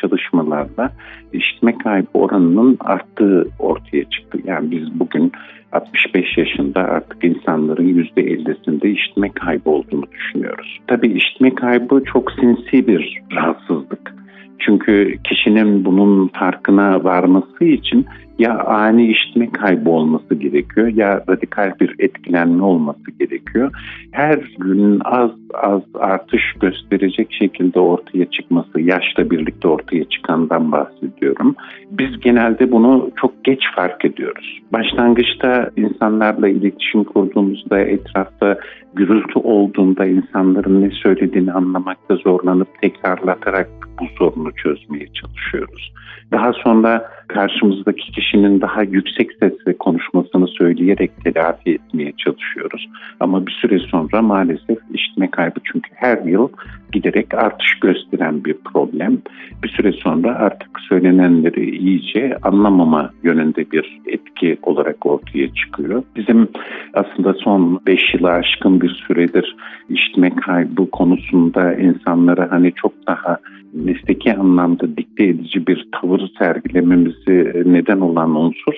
çalışmalarla 0.52 0.92
işitme 1.32 1.78
kaybı 1.78 2.08
oranının 2.14 2.76
arttığı 2.80 3.48
ortaya 3.58 4.04
çıktı. 4.04 4.38
Yani 4.44 4.70
biz 4.70 5.00
bugün 5.00 5.32
65 5.72 6.38
yaşında 6.38 6.80
artık 6.80 7.24
insanların 7.24 7.88
%50'sinde 7.88 8.88
işitme 8.88 9.28
kaybı 9.28 9.70
olduğunu 9.70 10.06
düşünüyoruz. 10.12 10.78
Tabii 10.86 11.12
işitme 11.12 11.54
kaybı 11.54 12.02
çok 12.12 12.32
sinsi 12.32 12.86
bir 12.86 13.20
rahatsızlık. 13.36 14.14
Çünkü 14.58 15.18
kişinin 15.24 15.84
bunun 15.84 16.28
farkına 16.28 17.04
varması 17.04 17.64
için 17.64 18.06
ya 18.42 18.58
ani 18.58 19.06
işitme 19.06 19.52
kaybı 19.52 19.90
olması 19.90 20.34
gerekiyor 20.34 20.86
ya 20.86 21.24
radikal 21.28 21.72
bir 21.80 21.94
etkilenme 21.98 22.62
olması 22.64 23.10
gerekiyor. 23.18 23.70
Her 24.10 24.38
gün 24.58 25.00
az 25.04 25.30
az 25.54 25.82
artış 25.94 26.42
gösterecek 26.60 27.32
şekilde 27.32 27.80
ortaya 27.80 28.30
çıkması, 28.30 28.80
yaşla 28.80 29.30
birlikte 29.30 29.68
ortaya 29.68 30.04
çıkandan 30.04 30.72
bahsediyorum. 30.72 31.54
Biz 31.90 32.20
genelde 32.20 32.72
bunu 32.72 33.10
çok 33.16 33.44
geç 33.44 33.62
fark 33.76 34.04
ediyoruz. 34.04 34.60
Başlangıçta 34.72 35.70
insanlarla 35.76 36.48
iletişim 36.48 37.04
kurduğumuzda, 37.04 37.80
etrafta 37.80 38.58
gürültü 38.94 39.38
olduğunda 39.38 40.06
insanların 40.06 40.82
ne 40.82 40.90
söylediğini 40.90 41.52
anlamakta 41.52 42.16
zorlanıp 42.16 42.68
tekrarlatarak 42.82 43.68
bu 44.00 44.04
sorunu 44.18 44.52
çözmeye 44.52 45.06
çalışıyoruz. 45.06 45.92
Daha 46.32 46.52
sonra 46.52 47.10
karşımızdaki 47.34 48.12
kişinin 48.12 48.60
daha 48.60 48.82
yüksek 48.82 49.30
sesle 49.32 49.76
konuşmasını 49.78 50.48
söyleyerek 50.48 51.10
telafi 51.24 51.70
etmeye 51.70 52.12
çalışıyoruz. 52.12 52.88
Ama 53.20 53.46
bir 53.46 53.52
süre 53.52 53.78
sonra 53.78 54.22
maalesef 54.22 54.78
işitme 54.94 55.30
kaybı 55.30 55.60
çünkü 55.64 55.90
her 55.94 56.18
yıl 56.18 56.48
giderek 56.92 57.34
artış 57.34 57.80
gösteren 57.80 58.44
bir 58.44 58.54
problem. 58.54 59.18
Bir 59.64 59.68
süre 59.68 59.92
sonra 59.92 60.34
artık 60.34 60.80
söylenenleri 60.88 61.76
iyice 61.76 62.36
anlamama 62.42 63.10
yönünde 63.22 63.70
bir 63.70 64.00
etki 64.06 64.58
olarak 64.62 65.06
ortaya 65.06 65.54
çıkıyor. 65.54 66.02
Bizim 66.16 66.48
aslında 66.94 67.34
son 67.34 67.80
5 67.86 68.14
yıla 68.14 68.30
aşkın 68.30 68.80
bir 68.80 69.04
süredir 69.08 69.56
işitme 69.88 70.30
kaybı 70.30 70.90
konusunda 70.90 71.74
insanlara 71.74 72.50
hani 72.50 72.72
çok 72.72 72.92
daha 73.06 73.38
mesleki 73.72 74.34
anlamda 74.34 74.96
dikte 74.96 75.24
edici 75.24 75.66
bir 75.66 75.88
tavır 76.00 76.20
sergilememizi 76.38 77.62
neden 77.66 78.00
olan 78.00 78.34
unsur 78.34 78.74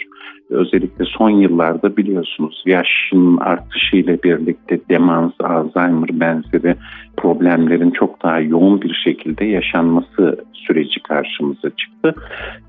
özellikle 0.50 1.04
son 1.04 1.30
yıllarda 1.30 1.96
biliyorsunuz 1.96 2.62
yaşın 2.66 3.36
artışıyla 3.36 4.22
birlikte 4.22 4.80
demans, 4.90 5.32
Alzheimer 5.40 6.20
benzeri 6.20 6.76
problemlerin 7.16 7.90
çok 7.90 8.22
daha 8.22 8.40
yoğun 8.40 8.82
bir 8.82 8.94
şekilde 9.04 9.44
yaşanması 9.44 10.44
süreci 10.52 11.02
karşımıza 11.02 11.70
çıktı. 11.70 12.14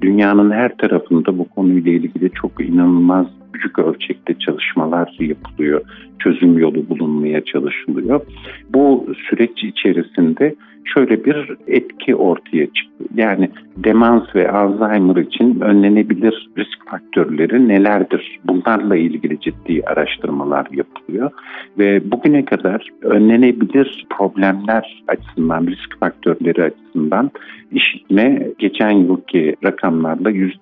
Dünyanın 0.02 0.52
her 0.52 0.78
tarafında 0.78 1.38
bu 1.38 1.50
konuyla 1.50 1.92
ilgili 1.92 2.32
çok 2.32 2.52
inanılmaz 2.62 3.28
büyük 3.56 3.80
ölçekte 3.80 4.34
çalışmalar 4.40 5.16
yapılıyor. 5.20 5.82
Çözüm 6.20 6.58
yolu 6.58 6.90
bulunmaya 6.90 7.44
çalışılıyor. 7.46 8.22
Bu 8.70 9.08
süreç 9.30 9.64
içerisinde 9.64 10.56
şöyle 10.94 11.26
bir 11.26 11.58
etki 11.68 12.16
ortaya 12.16 12.66
çıktı. 12.66 13.04
Yani 13.16 13.50
demans 13.78 14.36
ve 14.36 14.52
Alzheimer 14.52 15.16
için 15.16 15.60
önlenebilir 15.60 16.50
risk 16.58 16.90
faktörleri 16.90 17.68
nelerdir? 17.68 18.40
Bunlarla 18.46 18.96
ilgili 18.96 19.40
ciddi 19.40 19.82
araştırmalar 19.86 20.68
yapılıyor 20.72 21.32
ve 21.78 22.12
bugüne 22.12 22.46
kadar 22.46 22.88
önlenebilir 23.02 24.06
problemler 24.10 25.04
açısından, 25.08 25.68
risk 25.68 26.00
faktörleri 26.00 26.64
açısından 26.64 27.32
işitme 27.72 28.48
geçen 28.60 28.92
yılki 28.92 29.56
rakamlarla 29.64 30.32
%8 30.32 30.54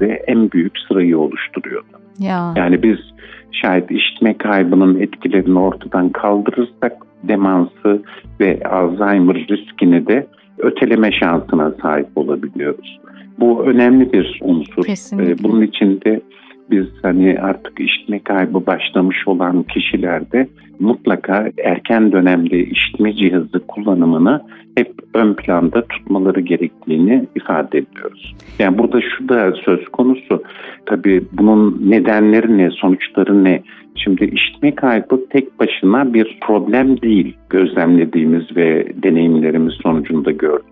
ve 0.00 0.22
en 0.26 0.50
büyük 0.50 0.72
sırayı 0.88 1.18
oluşturuyordu. 1.18 2.01
Ya. 2.18 2.54
Yani 2.56 2.82
biz 2.82 2.98
şayet 3.52 3.90
işitme 3.90 4.38
kaybının 4.38 5.00
etkilerini 5.00 5.58
ortadan 5.58 6.08
kaldırırsak 6.08 6.92
demansı 7.22 8.02
ve 8.40 8.60
Alzheimer 8.64 9.36
riskini 9.36 10.06
de 10.06 10.26
öteleme 10.58 11.12
şansına 11.12 11.72
sahip 11.82 12.08
olabiliyoruz. 12.16 13.00
Bu 13.38 13.64
önemli 13.64 14.12
bir 14.12 14.40
unsur. 14.42 14.84
Kesinlikle. 14.84 15.32
Ee, 15.32 15.36
bunun 15.42 15.62
için 15.62 16.00
de 16.00 16.20
biz 16.72 16.86
hani 17.02 17.38
artık 17.40 17.80
işitme 17.80 18.18
kaybı 18.18 18.66
başlamış 18.66 19.28
olan 19.28 19.62
kişilerde 19.62 20.48
mutlaka 20.80 21.50
erken 21.64 22.12
dönemde 22.12 22.58
işitme 22.64 23.16
cihazı 23.16 23.66
kullanımını 23.68 24.42
hep 24.76 24.92
ön 25.14 25.34
planda 25.34 25.82
tutmaları 25.86 26.40
gerektiğini 26.40 27.26
ifade 27.36 27.78
ediyoruz. 27.78 28.34
Yani 28.58 28.78
burada 28.78 29.00
şu 29.00 29.28
da 29.28 29.52
söz 29.64 29.88
konusu. 29.88 30.42
Tabii 30.86 31.24
bunun 31.32 31.90
nedenleri 31.90 32.58
ne, 32.58 32.70
sonuçları 32.70 33.44
ne? 33.44 33.62
Şimdi 33.94 34.24
işitme 34.24 34.74
kaybı 34.74 35.28
tek 35.30 35.60
başına 35.60 36.14
bir 36.14 36.38
problem 36.46 37.00
değil 37.02 37.36
gözlemlediğimiz 37.50 38.56
ve 38.56 38.92
deneyimlerimiz 39.02 39.74
sonucunda 39.74 40.30
gördüğümüz. 40.30 40.71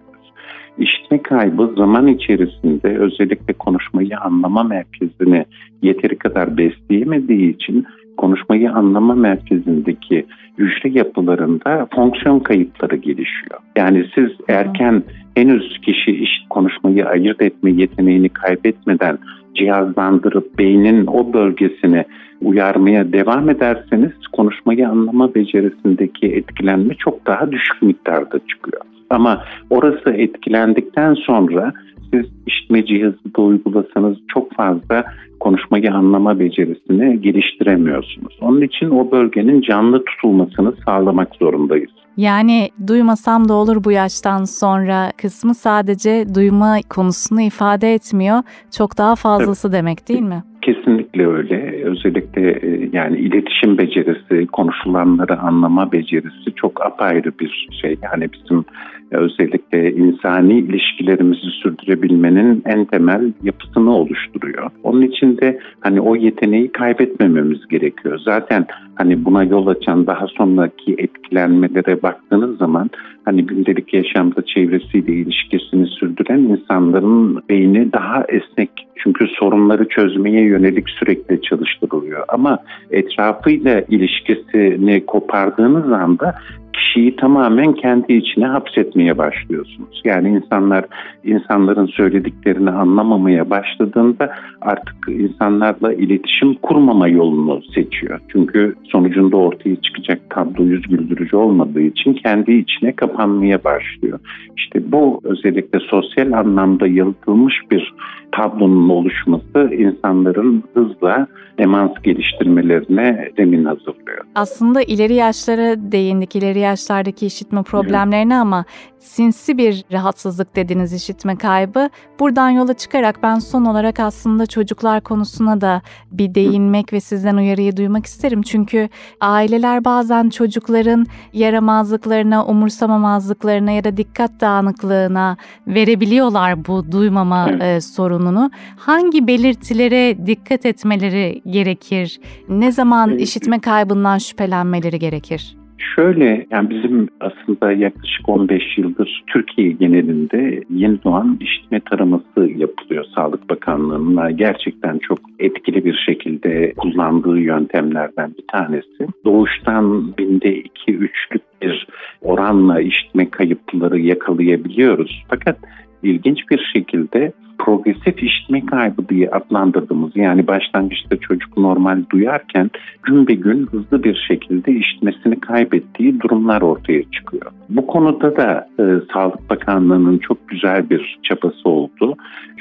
İşitme 0.81 1.23
kaybı 1.23 1.75
zaman 1.77 2.07
içerisinde 2.07 2.99
özellikle 2.99 3.53
konuşmayı 3.53 4.19
anlama 4.19 4.63
merkezini 4.63 5.45
yeteri 5.83 6.19
kadar 6.19 6.57
besleyemediği 6.57 7.55
için 7.55 7.87
konuşmayı 8.17 8.73
anlama 8.73 9.15
merkezindeki 9.15 10.27
hücre 10.59 10.99
yapılarında 10.99 11.89
fonksiyon 11.95 12.41
kayıpları 12.41 12.97
gelişiyor. 12.97 13.61
Yani 13.77 14.07
siz 14.15 14.31
erken 14.49 15.03
henüz 15.35 15.79
kişi 15.79 16.11
iş 16.11 16.31
konuşmayı 16.51 17.07
ayırt 17.07 17.43
etme 17.43 17.73
yeteneğini 17.73 18.29
kaybetmeden 18.29 19.19
cihazlandırıp 19.55 20.59
beynin 20.59 21.07
o 21.07 21.33
bölgesini 21.33 22.05
uyarmaya 22.41 23.13
devam 23.13 23.51
ederseniz 23.51 24.27
konuşmayı 24.33 24.89
anlama 24.89 25.35
becerisindeki 25.35 26.27
etkilenme 26.27 26.95
çok 26.95 27.27
daha 27.27 27.53
düşük 27.53 27.83
miktarda 27.83 28.39
çıkıyor. 28.49 28.83
Ama 29.11 29.45
orası 29.71 30.11
etkilendikten 30.11 31.15
sonra 31.15 31.73
siz 32.13 32.27
işitme 32.47 32.87
cihazı 32.87 33.35
da 33.37 33.43
uygulasanız 33.43 34.17
çok 34.29 34.55
fazla 34.55 35.05
konuşmayı 35.41 35.93
anlama 35.93 36.39
becerisini 36.39 37.21
geliştiremiyorsunuz. 37.21 38.39
Onun 38.41 38.61
için 38.61 38.91
o 38.91 39.11
bölgenin 39.11 39.61
canlı 39.61 40.05
tutulmasını 40.05 40.73
sağlamak 40.87 41.29
zorundayız. 41.35 41.91
Yani 42.17 42.69
duymasam 42.87 43.49
da 43.49 43.55
olur 43.55 43.85
bu 43.85 43.93
yaştan 43.93 44.45
sonra 44.45 45.11
kısmı 45.23 45.55
sadece 45.55 46.25
duyma 46.35 46.77
konusunu 46.91 47.41
ifade 47.41 47.95
etmiyor. 47.95 48.43
Çok 48.77 48.99
daha 48.99 49.17
fazlası 49.17 49.69
evet. 49.69 49.79
demek 49.79 50.09
değil 50.09 50.23
mi? 50.23 50.43
Kesinlikle 50.63 51.27
öyle. 51.27 51.85
Özellikle 51.85 52.61
yani 52.93 53.19
iletişim 53.19 53.79
becerisi, 53.79 54.47
konuşulanları 54.47 55.39
anlama 55.39 55.93
becerisi 55.93 56.55
çok 56.57 56.87
apayrı 56.87 57.33
bir 57.41 57.69
şey. 57.83 57.97
Yani 58.03 58.29
bizim 58.33 58.65
özellikle 59.11 59.93
insani 59.93 60.59
ilişkilerimizi 60.59 61.51
sürdürebilmenin 61.63 62.63
en 62.67 62.85
temel 62.85 63.33
yapısını 63.43 63.97
oluşturuyor. 63.97 64.71
Onun 64.83 65.03
için 65.03 65.39
de 65.39 65.59
hani 65.81 66.01
o 66.01 66.17
yeteneği 66.17 66.73
kaybetmememiz 66.73 67.67
gerekiyor. 67.67 68.21
Zaten 68.25 68.67
hani 68.95 69.25
buna 69.25 69.45
yol 69.45 69.67
açan 69.67 70.07
daha 70.07 70.27
sonraki 70.27 70.95
etkilenmelere 70.99 72.03
baktığınız 72.03 72.59
zaman 72.59 72.91
hani 73.25 73.47
gündelik 73.47 73.95
yaşamda 73.95 74.43
çevresiyle 74.45 75.13
ilişkisini 75.13 75.87
sürdüren 75.87 76.39
insanların 76.39 77.43
beyni 77.49 77.93
daha 77.93 78.25
esnek 78.29 78.71
çünkü 79.03 79.27
sorunları 79.27 79.89
çözmeye 79.89 80.43
yönelik 80.43 80.91
sürekli 80.91 81.43
çalıştırılıyor. 81.43 82.25
Ama 82.29 82.59
etrafıyla 82.91 83.81
ilişkisini 83.89 85.07
kopardığınız 85.07 85.93
anda 85.93 86.35
kişiyi 86.73 87.17
tamamen 87.17 87.73
kendi 87.73 88.13
içine 88.13 88.47
hapsetmeye 88.47 89.19
başlıyorsunuz. 89.19 90.03
Yani 90.05 90.29
insanlar 90.29 90.85
insanların 91.25 91.87
söylediklerini 91.87 92.71
anlamamaya 92.71 93.51
başladığında 93.51 94.33
artık 94.61 94.97
insanlarla 95.09 95.93
iletişim 95.93 96.55
kurmama 96.55 97.09
yolunu 97.09 97.63
seçiyor. 97.75 98.21
Çünkü 98.33 98.75
sonucunda 98.85 99.37
ortaya 99.37 99.77
çıkacak 99.77 100.31
tablo 100.31 100.65
yüz 100.65 100.83
güldürücü 100.83 101.37
olmadığı 101.37 101.81
için 101.81 102.13
kendi 102.15 102.53
içine 102.53 102.93
kapanmaya 103.11 103.65
başlıyor. 103.65 104.19
İşte 104.57 104.93
bu 104.93 105.21
özellikle 105.25 105.79
sosyal 105.79 106.33
anlamda 106.33 106.87
yalıtılmış 106.87 107.55
bir 107.71 107.95
tablonun 108.33 108.89
oluşması 108.89 109.71
insanların 109.75 110.63
hızla 110.75 111.27
demans 111.59 111.91
geliştirmelerine 112.03 113.29
zemin 113.37 113.65
hazırlıyor. 113.65 114.25
Aslında 114.35 114.83
ileri 114.83 115.15
yaşlara 115.15 115.93
değindik, 115.93 116.37
ileri 116.37 116.59
yaşlardaki 116.59 117.27
işitme 117.27 117.63
problemlerine 117.63 118.35
evet. 118.35 118.43
ama 118.43 118.65
sinsi 118.99 119.59
bir 119.59 119.85
rahatsızlık 119.93 120.57
dediniz 120.57 120.93
işitme 120.93 121.37
kaybı. 121.37 121.89
Buradan 122.21 122.51
yola 122.51 122.75
çıkarak 122.75 123.23
ben 123.23 123.39
son 123.39 123.65
olarak 123.65 124.01
aslında 124.01 124.47
çocuklar 124.47 125.01
konusuna 125.01 125.61
da 125.61 125.83
bir 126.13 126.35
değinmek 126.35 126.93
ve 126.93 127.01
sizden 127.01 127.37
uyarıyı 127.37 127.77
duymak 127.77 128.07
isterim. 128.07 128.43
Çünkü 128.43 128.89
aileler 129.21 129.85
bazen 129.85 130.29
çocukların 130.29 131.07
yaramazlıklarına, 131.33 132.47
umursamamazlıklarına 132.47 133.71
ya 133.71 133.85
da 133.85 133.97
dikkat 133.97 134.41
dağınıklığına 134.41 135.37
verebiliyorlar 135.67 136.67
bu 136.67 136.93
duymama 136.93 137.49
evet. 137.51 137.63
e, 137.63 137.81
sorununu. 137.81 138.51
Hangi 138.77 139.27
belirtilere 139.27 140.27
dikkat 140.27 140.67
etmeleri 140.67 141.40
gerekir? 141.47 142.21
Ne 142.49 142.73
zaman 142.73 143.19
işitme 143.19 143.61
kaybından 143.61 144.19
şüphelenmeleri 144.19 144.99
gerekir? 144.99 145.57
Şöyle 145.97 146.47
yani 146.51 146.71
bizim 146.71 147.09
aslında 147.21 147.73
yaklaşık 147.73 148.29
15 148.29 148.79
yıldır 148.79 149.25
Türkiye 149.27 149.71
genelinde 149.71 150.63
yeni 150.71 151.03
doğan 151.05 151.39
işitme 151.41 151.81
taraması 151.81 152.51
yapılıyor 152.57 153.05
Sağlık 153.15 153.51
Bakanlığı'nın. 153.51 154.37
Gerçekten 154.37 154.99
çok 154.99 155.19
etkili 155.39 155.85
bir 155.85 156.03
şekilde 156.07 156.73
kullandığı 156.77 157.39
yöntemlerden 157.39 158.35
bir 158.39 158.45
tanesi. 158.49 159.09
Doğuştan 159.25 160.17
binde 160.19 160.63
2-3'lük 160.63 161.43
bir 161.63 161.87
oranla 162.21 162.81
işitme 162.81 163.31
kayıpları 163.31 164.01
yakalayabiliyoruz. 164.01 165.25
Fakat 165.29 165.59
ilginç 166.03 166.39
bir 166.51 166.71
şekilde 166.75 167.33
progresif 167.65 168.23
işitme 168.23 168.67
kaybı 168.67 169.09
diye 169.09 169.31
adlandırdığımız 169.31 170.17
yani 170.17 170.47
başlangıçta 170.47 171.17
çocuk 171.17 171.59
normal 171.59 172.03
duyarken 172.13 172.71
gün 173.03 173.29
be 173.29 173.35
gün 173.35 173.67
hızlı 173.67 174.05
bir 174.05 174.25
şekilde 174.29 174.73
işitmesini 174.73 175.41
kaybettiği 175.41 176.21
durumlar 176.21 176.63
ortaya 176.63 177.03
çıkıyor. 177.11 177.53
Bu 177.69 177.87
konuda 177.87 178.37
da 178.37 178.69
e, 178.79 178.85
Sağlık 179.13 179.51
Bakanlığı'nın 179.51 180.19
çok 180.19 180.49
güzel 180.49 180.91
bir 180.91 181.19
çabası 181.23 181.69
oldu. 181.69 182.17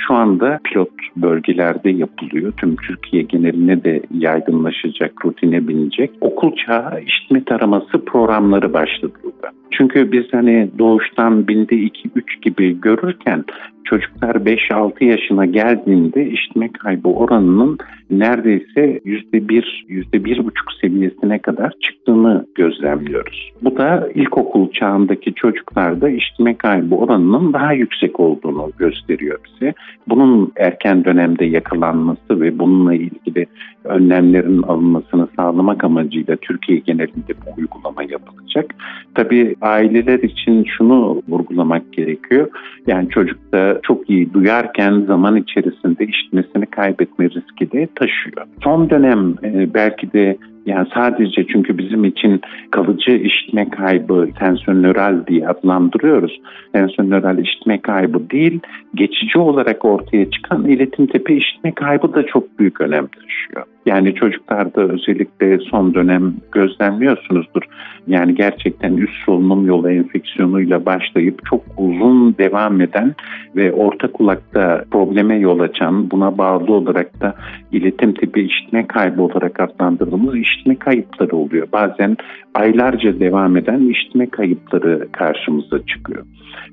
Şu 0.08 0.14
anda 0.14 0.60
pilot 0.64 0.90
bölgelerde 1.16 1.90
yapılıyor. 1.90 2.54
Tüm 2.58 2.76
Türkiye 2.76 3.24
geneline 3.24 3.84
de 3.84 4.02
yaygınlaşacak, 4.12 5.26
rutine 5.26 5.68
binecek. 5.68 6.12
Okul 6.22 6.56
çağı 6.56 7.02
işitme 7.02 7.44
taraması 7.44 8.06
programları 8.06 8.74
başlatıldı. 8.74 9.50
Çünkü 9.72 10.12
biz 10.12 10.26
hani 10.32 10.70
doğuştan 10.80 11.48
binde 11.48 11.76
2-3 11.76 12.42
gibi 12.42 12.82
görürken 12.82 13.44
çocuklar 13.89 14.36
5-6 14.36 15.04
yaşına 15.04 15.45
geldiğinde 15.45 16.25
işitme 16.25 16.71
kaybı 16.71 17.10
oranının 17.10 17.78
neredeyse 18.12 18.99
%1, 19.06 19.63
%1,5 19.89 20.52
seviyesine 20.82 21.39
kadar 21.39 21.73
çıktığını 21.82 22.45
gözlemliyoruz. 22.56 23.52
Bu 23.63 23.78
da 23.78 24.10
ilkokul 24.15 24.71
çağındaki 24.71 25.34
çocuklarda 25.34 26.10
işitme 26.10 26.58
kaybı 26.58 26.95
oranının 26.95 27.54
daha 27.54 27.73
yüksek 27.73 28.19
olduğunu 28.19 28.71
gösteriyor 28.78 29.39
bize. 29.45 29.73
Bunun 30.08 30.52
erken 30.56 31.06
dönemde 31.06 31.45
yakalanması 31.45 32.41
ve 32.41 32.60
bununla 32.60 32.93
ilgili 32.93 33.45
önlemlerin 33.84 34.62
alınmasını 34.62 35.28
sağlamak 35.36 35.84
amacıyla 35.84 36.36
Türkiye 36.36 36.80
genelinde 36.80 37.34
bu 37.45 37.62
uygulama 37.62 38.04
yapılacak. 38.04 38.75
Tabii 39.15 39.56
aileler 39.62 40.19
için 40.19 40.63
şunu 40.63 41.21
vurgulamak 41.28 41.93
gerekiyor. 41.93 42.49
Yani 42.88 43.10
çocukta 43.10 43.79
çok 43.84 44.10
iyi 44.10 44.34
duyarken 44.34 45.02
zaman 45.08 45.36
içerisinde 45.36 46.06
işitmesini 46.06 46.65
kaybetme 46.65 47.30
riski 47.30 47.72
de 47.72 47.88
taşıyor. 47.96 48.48
Son 48.63 48.89
dönem 48.89 49.36
e, 49.44 49.74
belki 49.74 50.13
de 50.13 50.38
yani 50.65 50.88
sadece 50.94 51.48
çünkü 51.48 51.78
bizim 51.78 52.06
için 52.06 52.42
kalıcı 52.72 53.12
işitme 53.12 53.70
kaybı 53.70 54.28
sensonöral 54.39 55.28
diye 55.28 55.48
adlandırıyoruz. 55.48 56.42
Sensonöral 56.76 57.38
işitme 57.38 57.82
kaybı 57.82 58.30
değil, 58.30 58.60
geçici 58.96 59.39
olarak 59.39 59.86
ortaya 59.86 60.32
çıkan 60.32 60.65
iletim 60.65 61.08
tepe 61.08 61.36
işitme 61.36 61.72
kaybı 61.72 62.13
da 62.13 62.26
çok 62.26 62.60
büyük 62.60 62.82
önem 62.82 63.08
taşıyor. 63.08 63.65
Yani 63.86 64.15
çocuklarda 64.15 64.82
özellikle 64.82 65.58
son 65.60 65.94
dönem 65.94 66.34
gözlemliyorsunuzdur. 66.52 67.62
Yani 68.08 68.36
gerçekten 68.36 68.98
üst 68.98 69.24
solunum 69.26 69.65
yolu 69.65 69.92
enfeksiyonuyla 69.92 70.86
başlayıp 70.86 71.46
çok 71.46 71.62
uzun 71.78 72.38
devam 72.38 72.82
eden 72.82 73.15
ve 73.56 73.74
orta 73.74 74.12
kulakta 74.12 74.86
probleme 74.92 75.36
yol 75.36 75.60
açan 75.60 76.12
buna 76.12 76.38
bağlı 76.38 76.74
olarak 76.74 77.22
da 77.22 77.36
iletim 77.72 78.13
tipi 78.13 78.42
işitme 78.42 78.88
kaybı 78.88 79.22
olarak 79.22 79.60
adlandırdığımız 79.60 80.36
işitme 80.36 80.76
kayıpları 80.76 81.36
oluyor. 81.36 81.68
Bazen 81.74 82.18
aylarca 82.54 83.20
devam 83.20 83.58
eden 83.58 83.80
işitme 83.80 84.30
kayıpları 84.30 85.08
karşımıza 85.12 85.86
çıkıyor. 85.86 86.26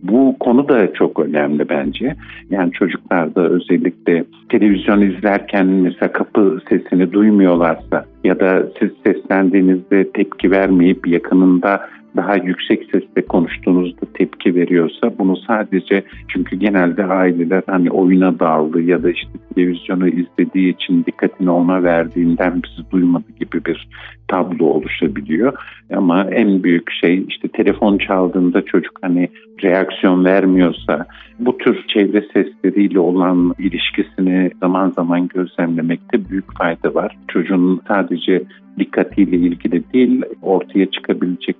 Bu 0.03 0.37
konu 0.41 0.69
da 0.69 0.93
çok 0.93 1.21
önemli 1.21 1.69
bence. 1.69 2.17
Yani 2.51 2.73
çocuklarda 2.73 3.49
özellikle 3.49 4.25
televizyon 4.49 5.01
izlerken 5.01 5.67
mesela 5.67 6.13
kapı 6.13 6.61
sesini 6.69 7.06
duymuyorlarsa 7.13 8.05
ya 8.25 8.41
da 8.41 8.67
siz 8.79 8.91
seslendiğinizde 9.07 10.13
tepki 10.13 10.51
vermeyip 10.51 11.07
yakınında 11.07 11.89
daha 12.17 12.37
yüksek 12.37 12.91
sesle 12.93 13.27
konuştuğunuzda 13.27 14.07
tepki 14.15 14.55
veriyorsa 14.55 15.19
bunu 15.19 15.37
sadece 15.37 16.03
çünkü 16.29 16.57
genelde 16.57 17.05
aileler 17.05 17.63
hani 17.67 17.91
oyuna 17.91 18.39
daldı 18.39 18.81
ya 18.81 19.03
da 19.03 19.11
işte 19.11 19.31
televizyonu 19.55 20.09
izlediği 20.09 20.75
için 20.75 21.05
dikkatini 21.05 21.51
ona 21.51 21.83
verdiğinden 21.83 22.63
bizi 22.63 22.91
duymadı 22.91 23.25
gibi 23.41 23.65
bir 23.65 23.89
tablo 24.29 24.65
oluşabiliyor. 24.65 25.53
Ama 25.95 26.25
en 26.25 26.63
büyük 26.63 26.91
şey 26.93 27.25
işte 27.29 27.49
telefon 27.49 27.99
çaldığında 27.99 28.63
çocuk 28.63 28.99
hani 29.03 29.29
reaksiyon 29.63 30.25
vermiyorsa 30.25 31.07
bu 31.39 31.59
tür 31.59 31.85
çevre 31.89 32.23
sesleriyle 32.33 32.99
olan 32.99 33.55
ilişkisini 33.59 34.51
zaman 34.61 34.91
zaman 34.91 35.29
gözlemlemekte 35.29 36.31
büyük 36.31 36.59
fayda 36.59 36.95
var. 36.95 37.17
Çocuğun 37.29 37.81
sadece 37.89 38.43
dikkatiyle 38.79 39.37
ilgili 39.37 39.93
değil, 39.93 40.23
ortaya 40.43 40.91
çıkabilecek 40.91 41.57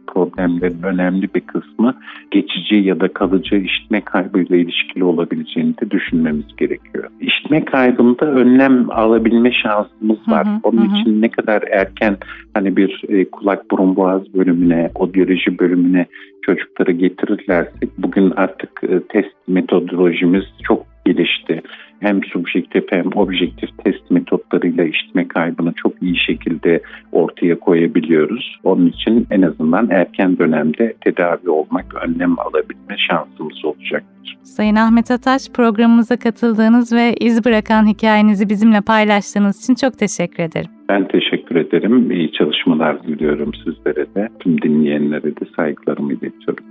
problemlerin 0.47 0.83
önemli 0.83 1.29
bir 1.35 1.41
kısmı 1.41 1.95
geçici 2.31 2.75
ya 2.75 3.01
da 3.01 3.09
kalıcı 3.09 3.57
işitme 3.57 4.01
kaybıyla 4.01 4.57
ilişkili 4.57 5.05
olabileceğini 5.05 5.75
de 5.79 5.91
düşünmemiz 5.91 6.57
gerekiyor. 6.57 7.09
İşitme 7.21 7.65
kaybında 7.65 8.27
önlem 8.27 8.91
alabilme 8.91 9.53
şansımız 9.53 10.29
var. 10.29 10.47
Hı 10.47 10.51
hı, 10.51 10.59
Onun 10.63 10.89
hı. 10.89 11.01
için 11.01 11.23
ne 11.23 11.29
kadar 11.29 11.63
erken 11.63 12.17
hani 12.55 12.77
bir 12.77 13.03
e, 13.09 13.25
kulak 13.31 13.71
burun 13.71 13.97
boğaz 13.97 14.35
bölümüne, 14.35 14.91
odyoloji 14.95 15.59
bölümüne 15.59 16.07
çocukları 16.43 16.93
getirirlersek 16.93 17.89
bugün 17.99 18.33
artık 18.37 18.71
e, 18.83 19.01
test 19.09 19.35
metodolojimiz 19.49 20.45
çok 20.63 20.96
gelişti. 21.07 21.63
Hem 22.01 22.25
subjektif 22.25 22.85
hem 22.91 23.07
objektif 23.15 23.71
test 23.85 24.11
metotlarıyla 24.11 24.85
işitme 24.85 25.29
kaybını 25.29 25.73
çok 25.73 26.03
iyi 26.03 26.17
şekilde 26.17 26.81
ortaya 27.13 27.59
koyabiliyoruz. 27.59 28.59
Onun 28.65 28.87
için 28.87 29.27
en 29.31 29.43
azından 29.43 29.91
erken 29.91 30.39
dönemde 30.39 30.95
tedavi 31.05 31.51
olmak, 31.51 31.95
önlem 32.07 32.39
alabilme 32.39 32.97
şansımız 32.97 33.65
olacaktır. 33.65 34.37
Sayın 34.43 34.77
Ahmet 34.77 35.11
Ataş 35.11 35.43
programımıza 35.55 36.17
katıldığınız 36.17 36.93
ve 36.93 37.15
iz 37.21 37.45
bırakan 37.45 37.87
hikayenizi 37.87 38.49
bizimle 38.49 38.81
paylaştığınız 38.81 39.63
için 39.63 39.75
çok 39.75 39.99
teşekkür 39.99 40.43
ederim. 40.43 40.71
Ben 40.89 41.09
teşekkür 41.09 41.57
ederim. 41.57 42.11
İyi 42.11 42.33
çalışmalar 42.33 43.03
diliyorum 43.03 43.51
sizlere 43.55 44.07
de. 44.15 44.29
Tüm 44.41 44.63
dinleyenlere 44.63 45.37
de 45.37 45.45
saygılarımı 45.57 46.13
iletiyorum. 46.13 46.65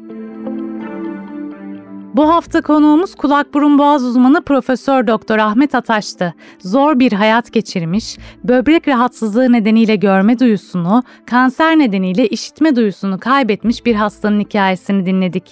Bu 2.16 2.30
hafta 2.30 2.62
konuğumuz 2.62 3.16
kulak 3.16 3.54
burun 3.54 3.80
boğaz 3.80 4.04
uzmanı 4.04 4.42
Profesör 4.42 5.08
Doktor 5.08 5.38
Ahmet 5.38 5.76
Ataş'tı. 5.76 6.34
Zor 6.60 7.00
bir 7.00 7.12
hayat 7.12 7.54
geçirmiş, 7.54 8.18
böbrek 8.44 8.88
rahatsızlığı 8.88 9.52
nedeniyle 9.52 9.96
görme 9.96 10.40
duyusunu, 10.40 11.04
kanser 11.26 11.80
nedeniyle 11.80 12.28
işitme 12.28 12.76
duyusunu 12.76 13.20
kaybetmiş 13.20 13.86
bir 13.86 13.96
hastanın 13.96 14.40
hikayesini 14.40 15.06
dinledik. 15.06 15.44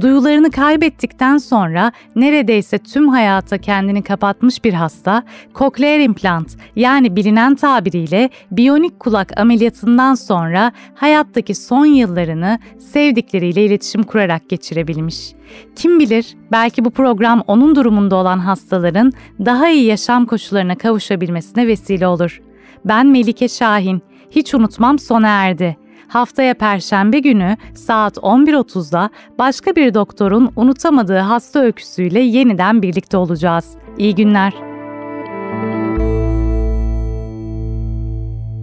Duyularını 0.00 0.50
kaybettikten 0.50 1.38
sonra 1.38 1.92
neredeyse 2.16 2.78
tüm 2.78 3.08
hayata 3.08 3.58
kendini 3.58 4.02
kapatmış 4.02 4.64
bir 4.64 4.72
hasta, 4.72 5.22
kokleer 5.54 6.00
implant 6.00 6.56
yani 6.76 7.16
bilinen 7.16 7.54
tabiriyle 7.54 8.30
biyonik 8.50 9.00
kulak 9.00 9.40
ameliyatından 9.40 10.14
sonra 10.14 10.72
hayattaki 10.94 11.54
son 11.54 11.86
yıllarını 11.86 12.58
sevdikleriyle 12.78 13.64
iletişim 13.64 14.02
kurarak 14.02 14.48
geçirebilmiş. 14.48 15.32
Kim 15.76 16.00
bilir 16.00 16.36
belki 16.52 16.84
bu 16.84 16.90
program 16.90 17.44
onun 17.46 17.76
durumunda 17.76 18.16
olan 18.16 18.38
hastaların 18.38 19.12
daha 19.44 19.68
iyi 19.68 19.84
yaşam 19.84 20.26
koşullarına 20.26 20.74
kavuşabilmesine 20.74 21.66
vesile 21.66 22.06
olur. 22.06 22.40
Ben 22.84 23.06
Melike 23.06 23.48
Şahin. 23.48 24.02
Hiç 24.30 24.54
unutmam 24.54 24.98
sona 24.98 25.28
erdi. 25.28 25.83
Haftaya 26.08 26.54
Perşembe 26.54 27.18
günü 27.18 27.56
saat 27.74 28.16
11.30'da 28.16 29.10
başka 29.38 29.76
bir 29.76 29.94
doktorun 29.94 30.52
unutamadığı 30.56 31.18
hasta 31.18 31.60
öyküsüyle 31.60 32.20
yeniden 32.20 32.82
birlikte 32.82 33.16
olacağız. 33.16 33.64
İyi 33.98 34.14
günler. 34.14 34.52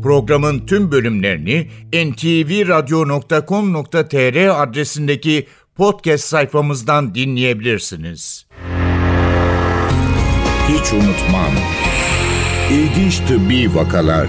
Programın 0.04 0.66
tüm 0.66 0.92
bölümlerini 0.92 1.68
ntvradio.com.tr 1.94 4.62
adresindeki 4.62 5.48
podcast 5.76 6.24
sayfamızdan 6.24 7.16
dinleyebilirsiniz. 7.16 8.48
Hiç 10.68 10.94
unutmam. 10.94 11.52
İlginç 12.72 13.18
tıbbi 13.18 13.76
vakalar 13.76 14.28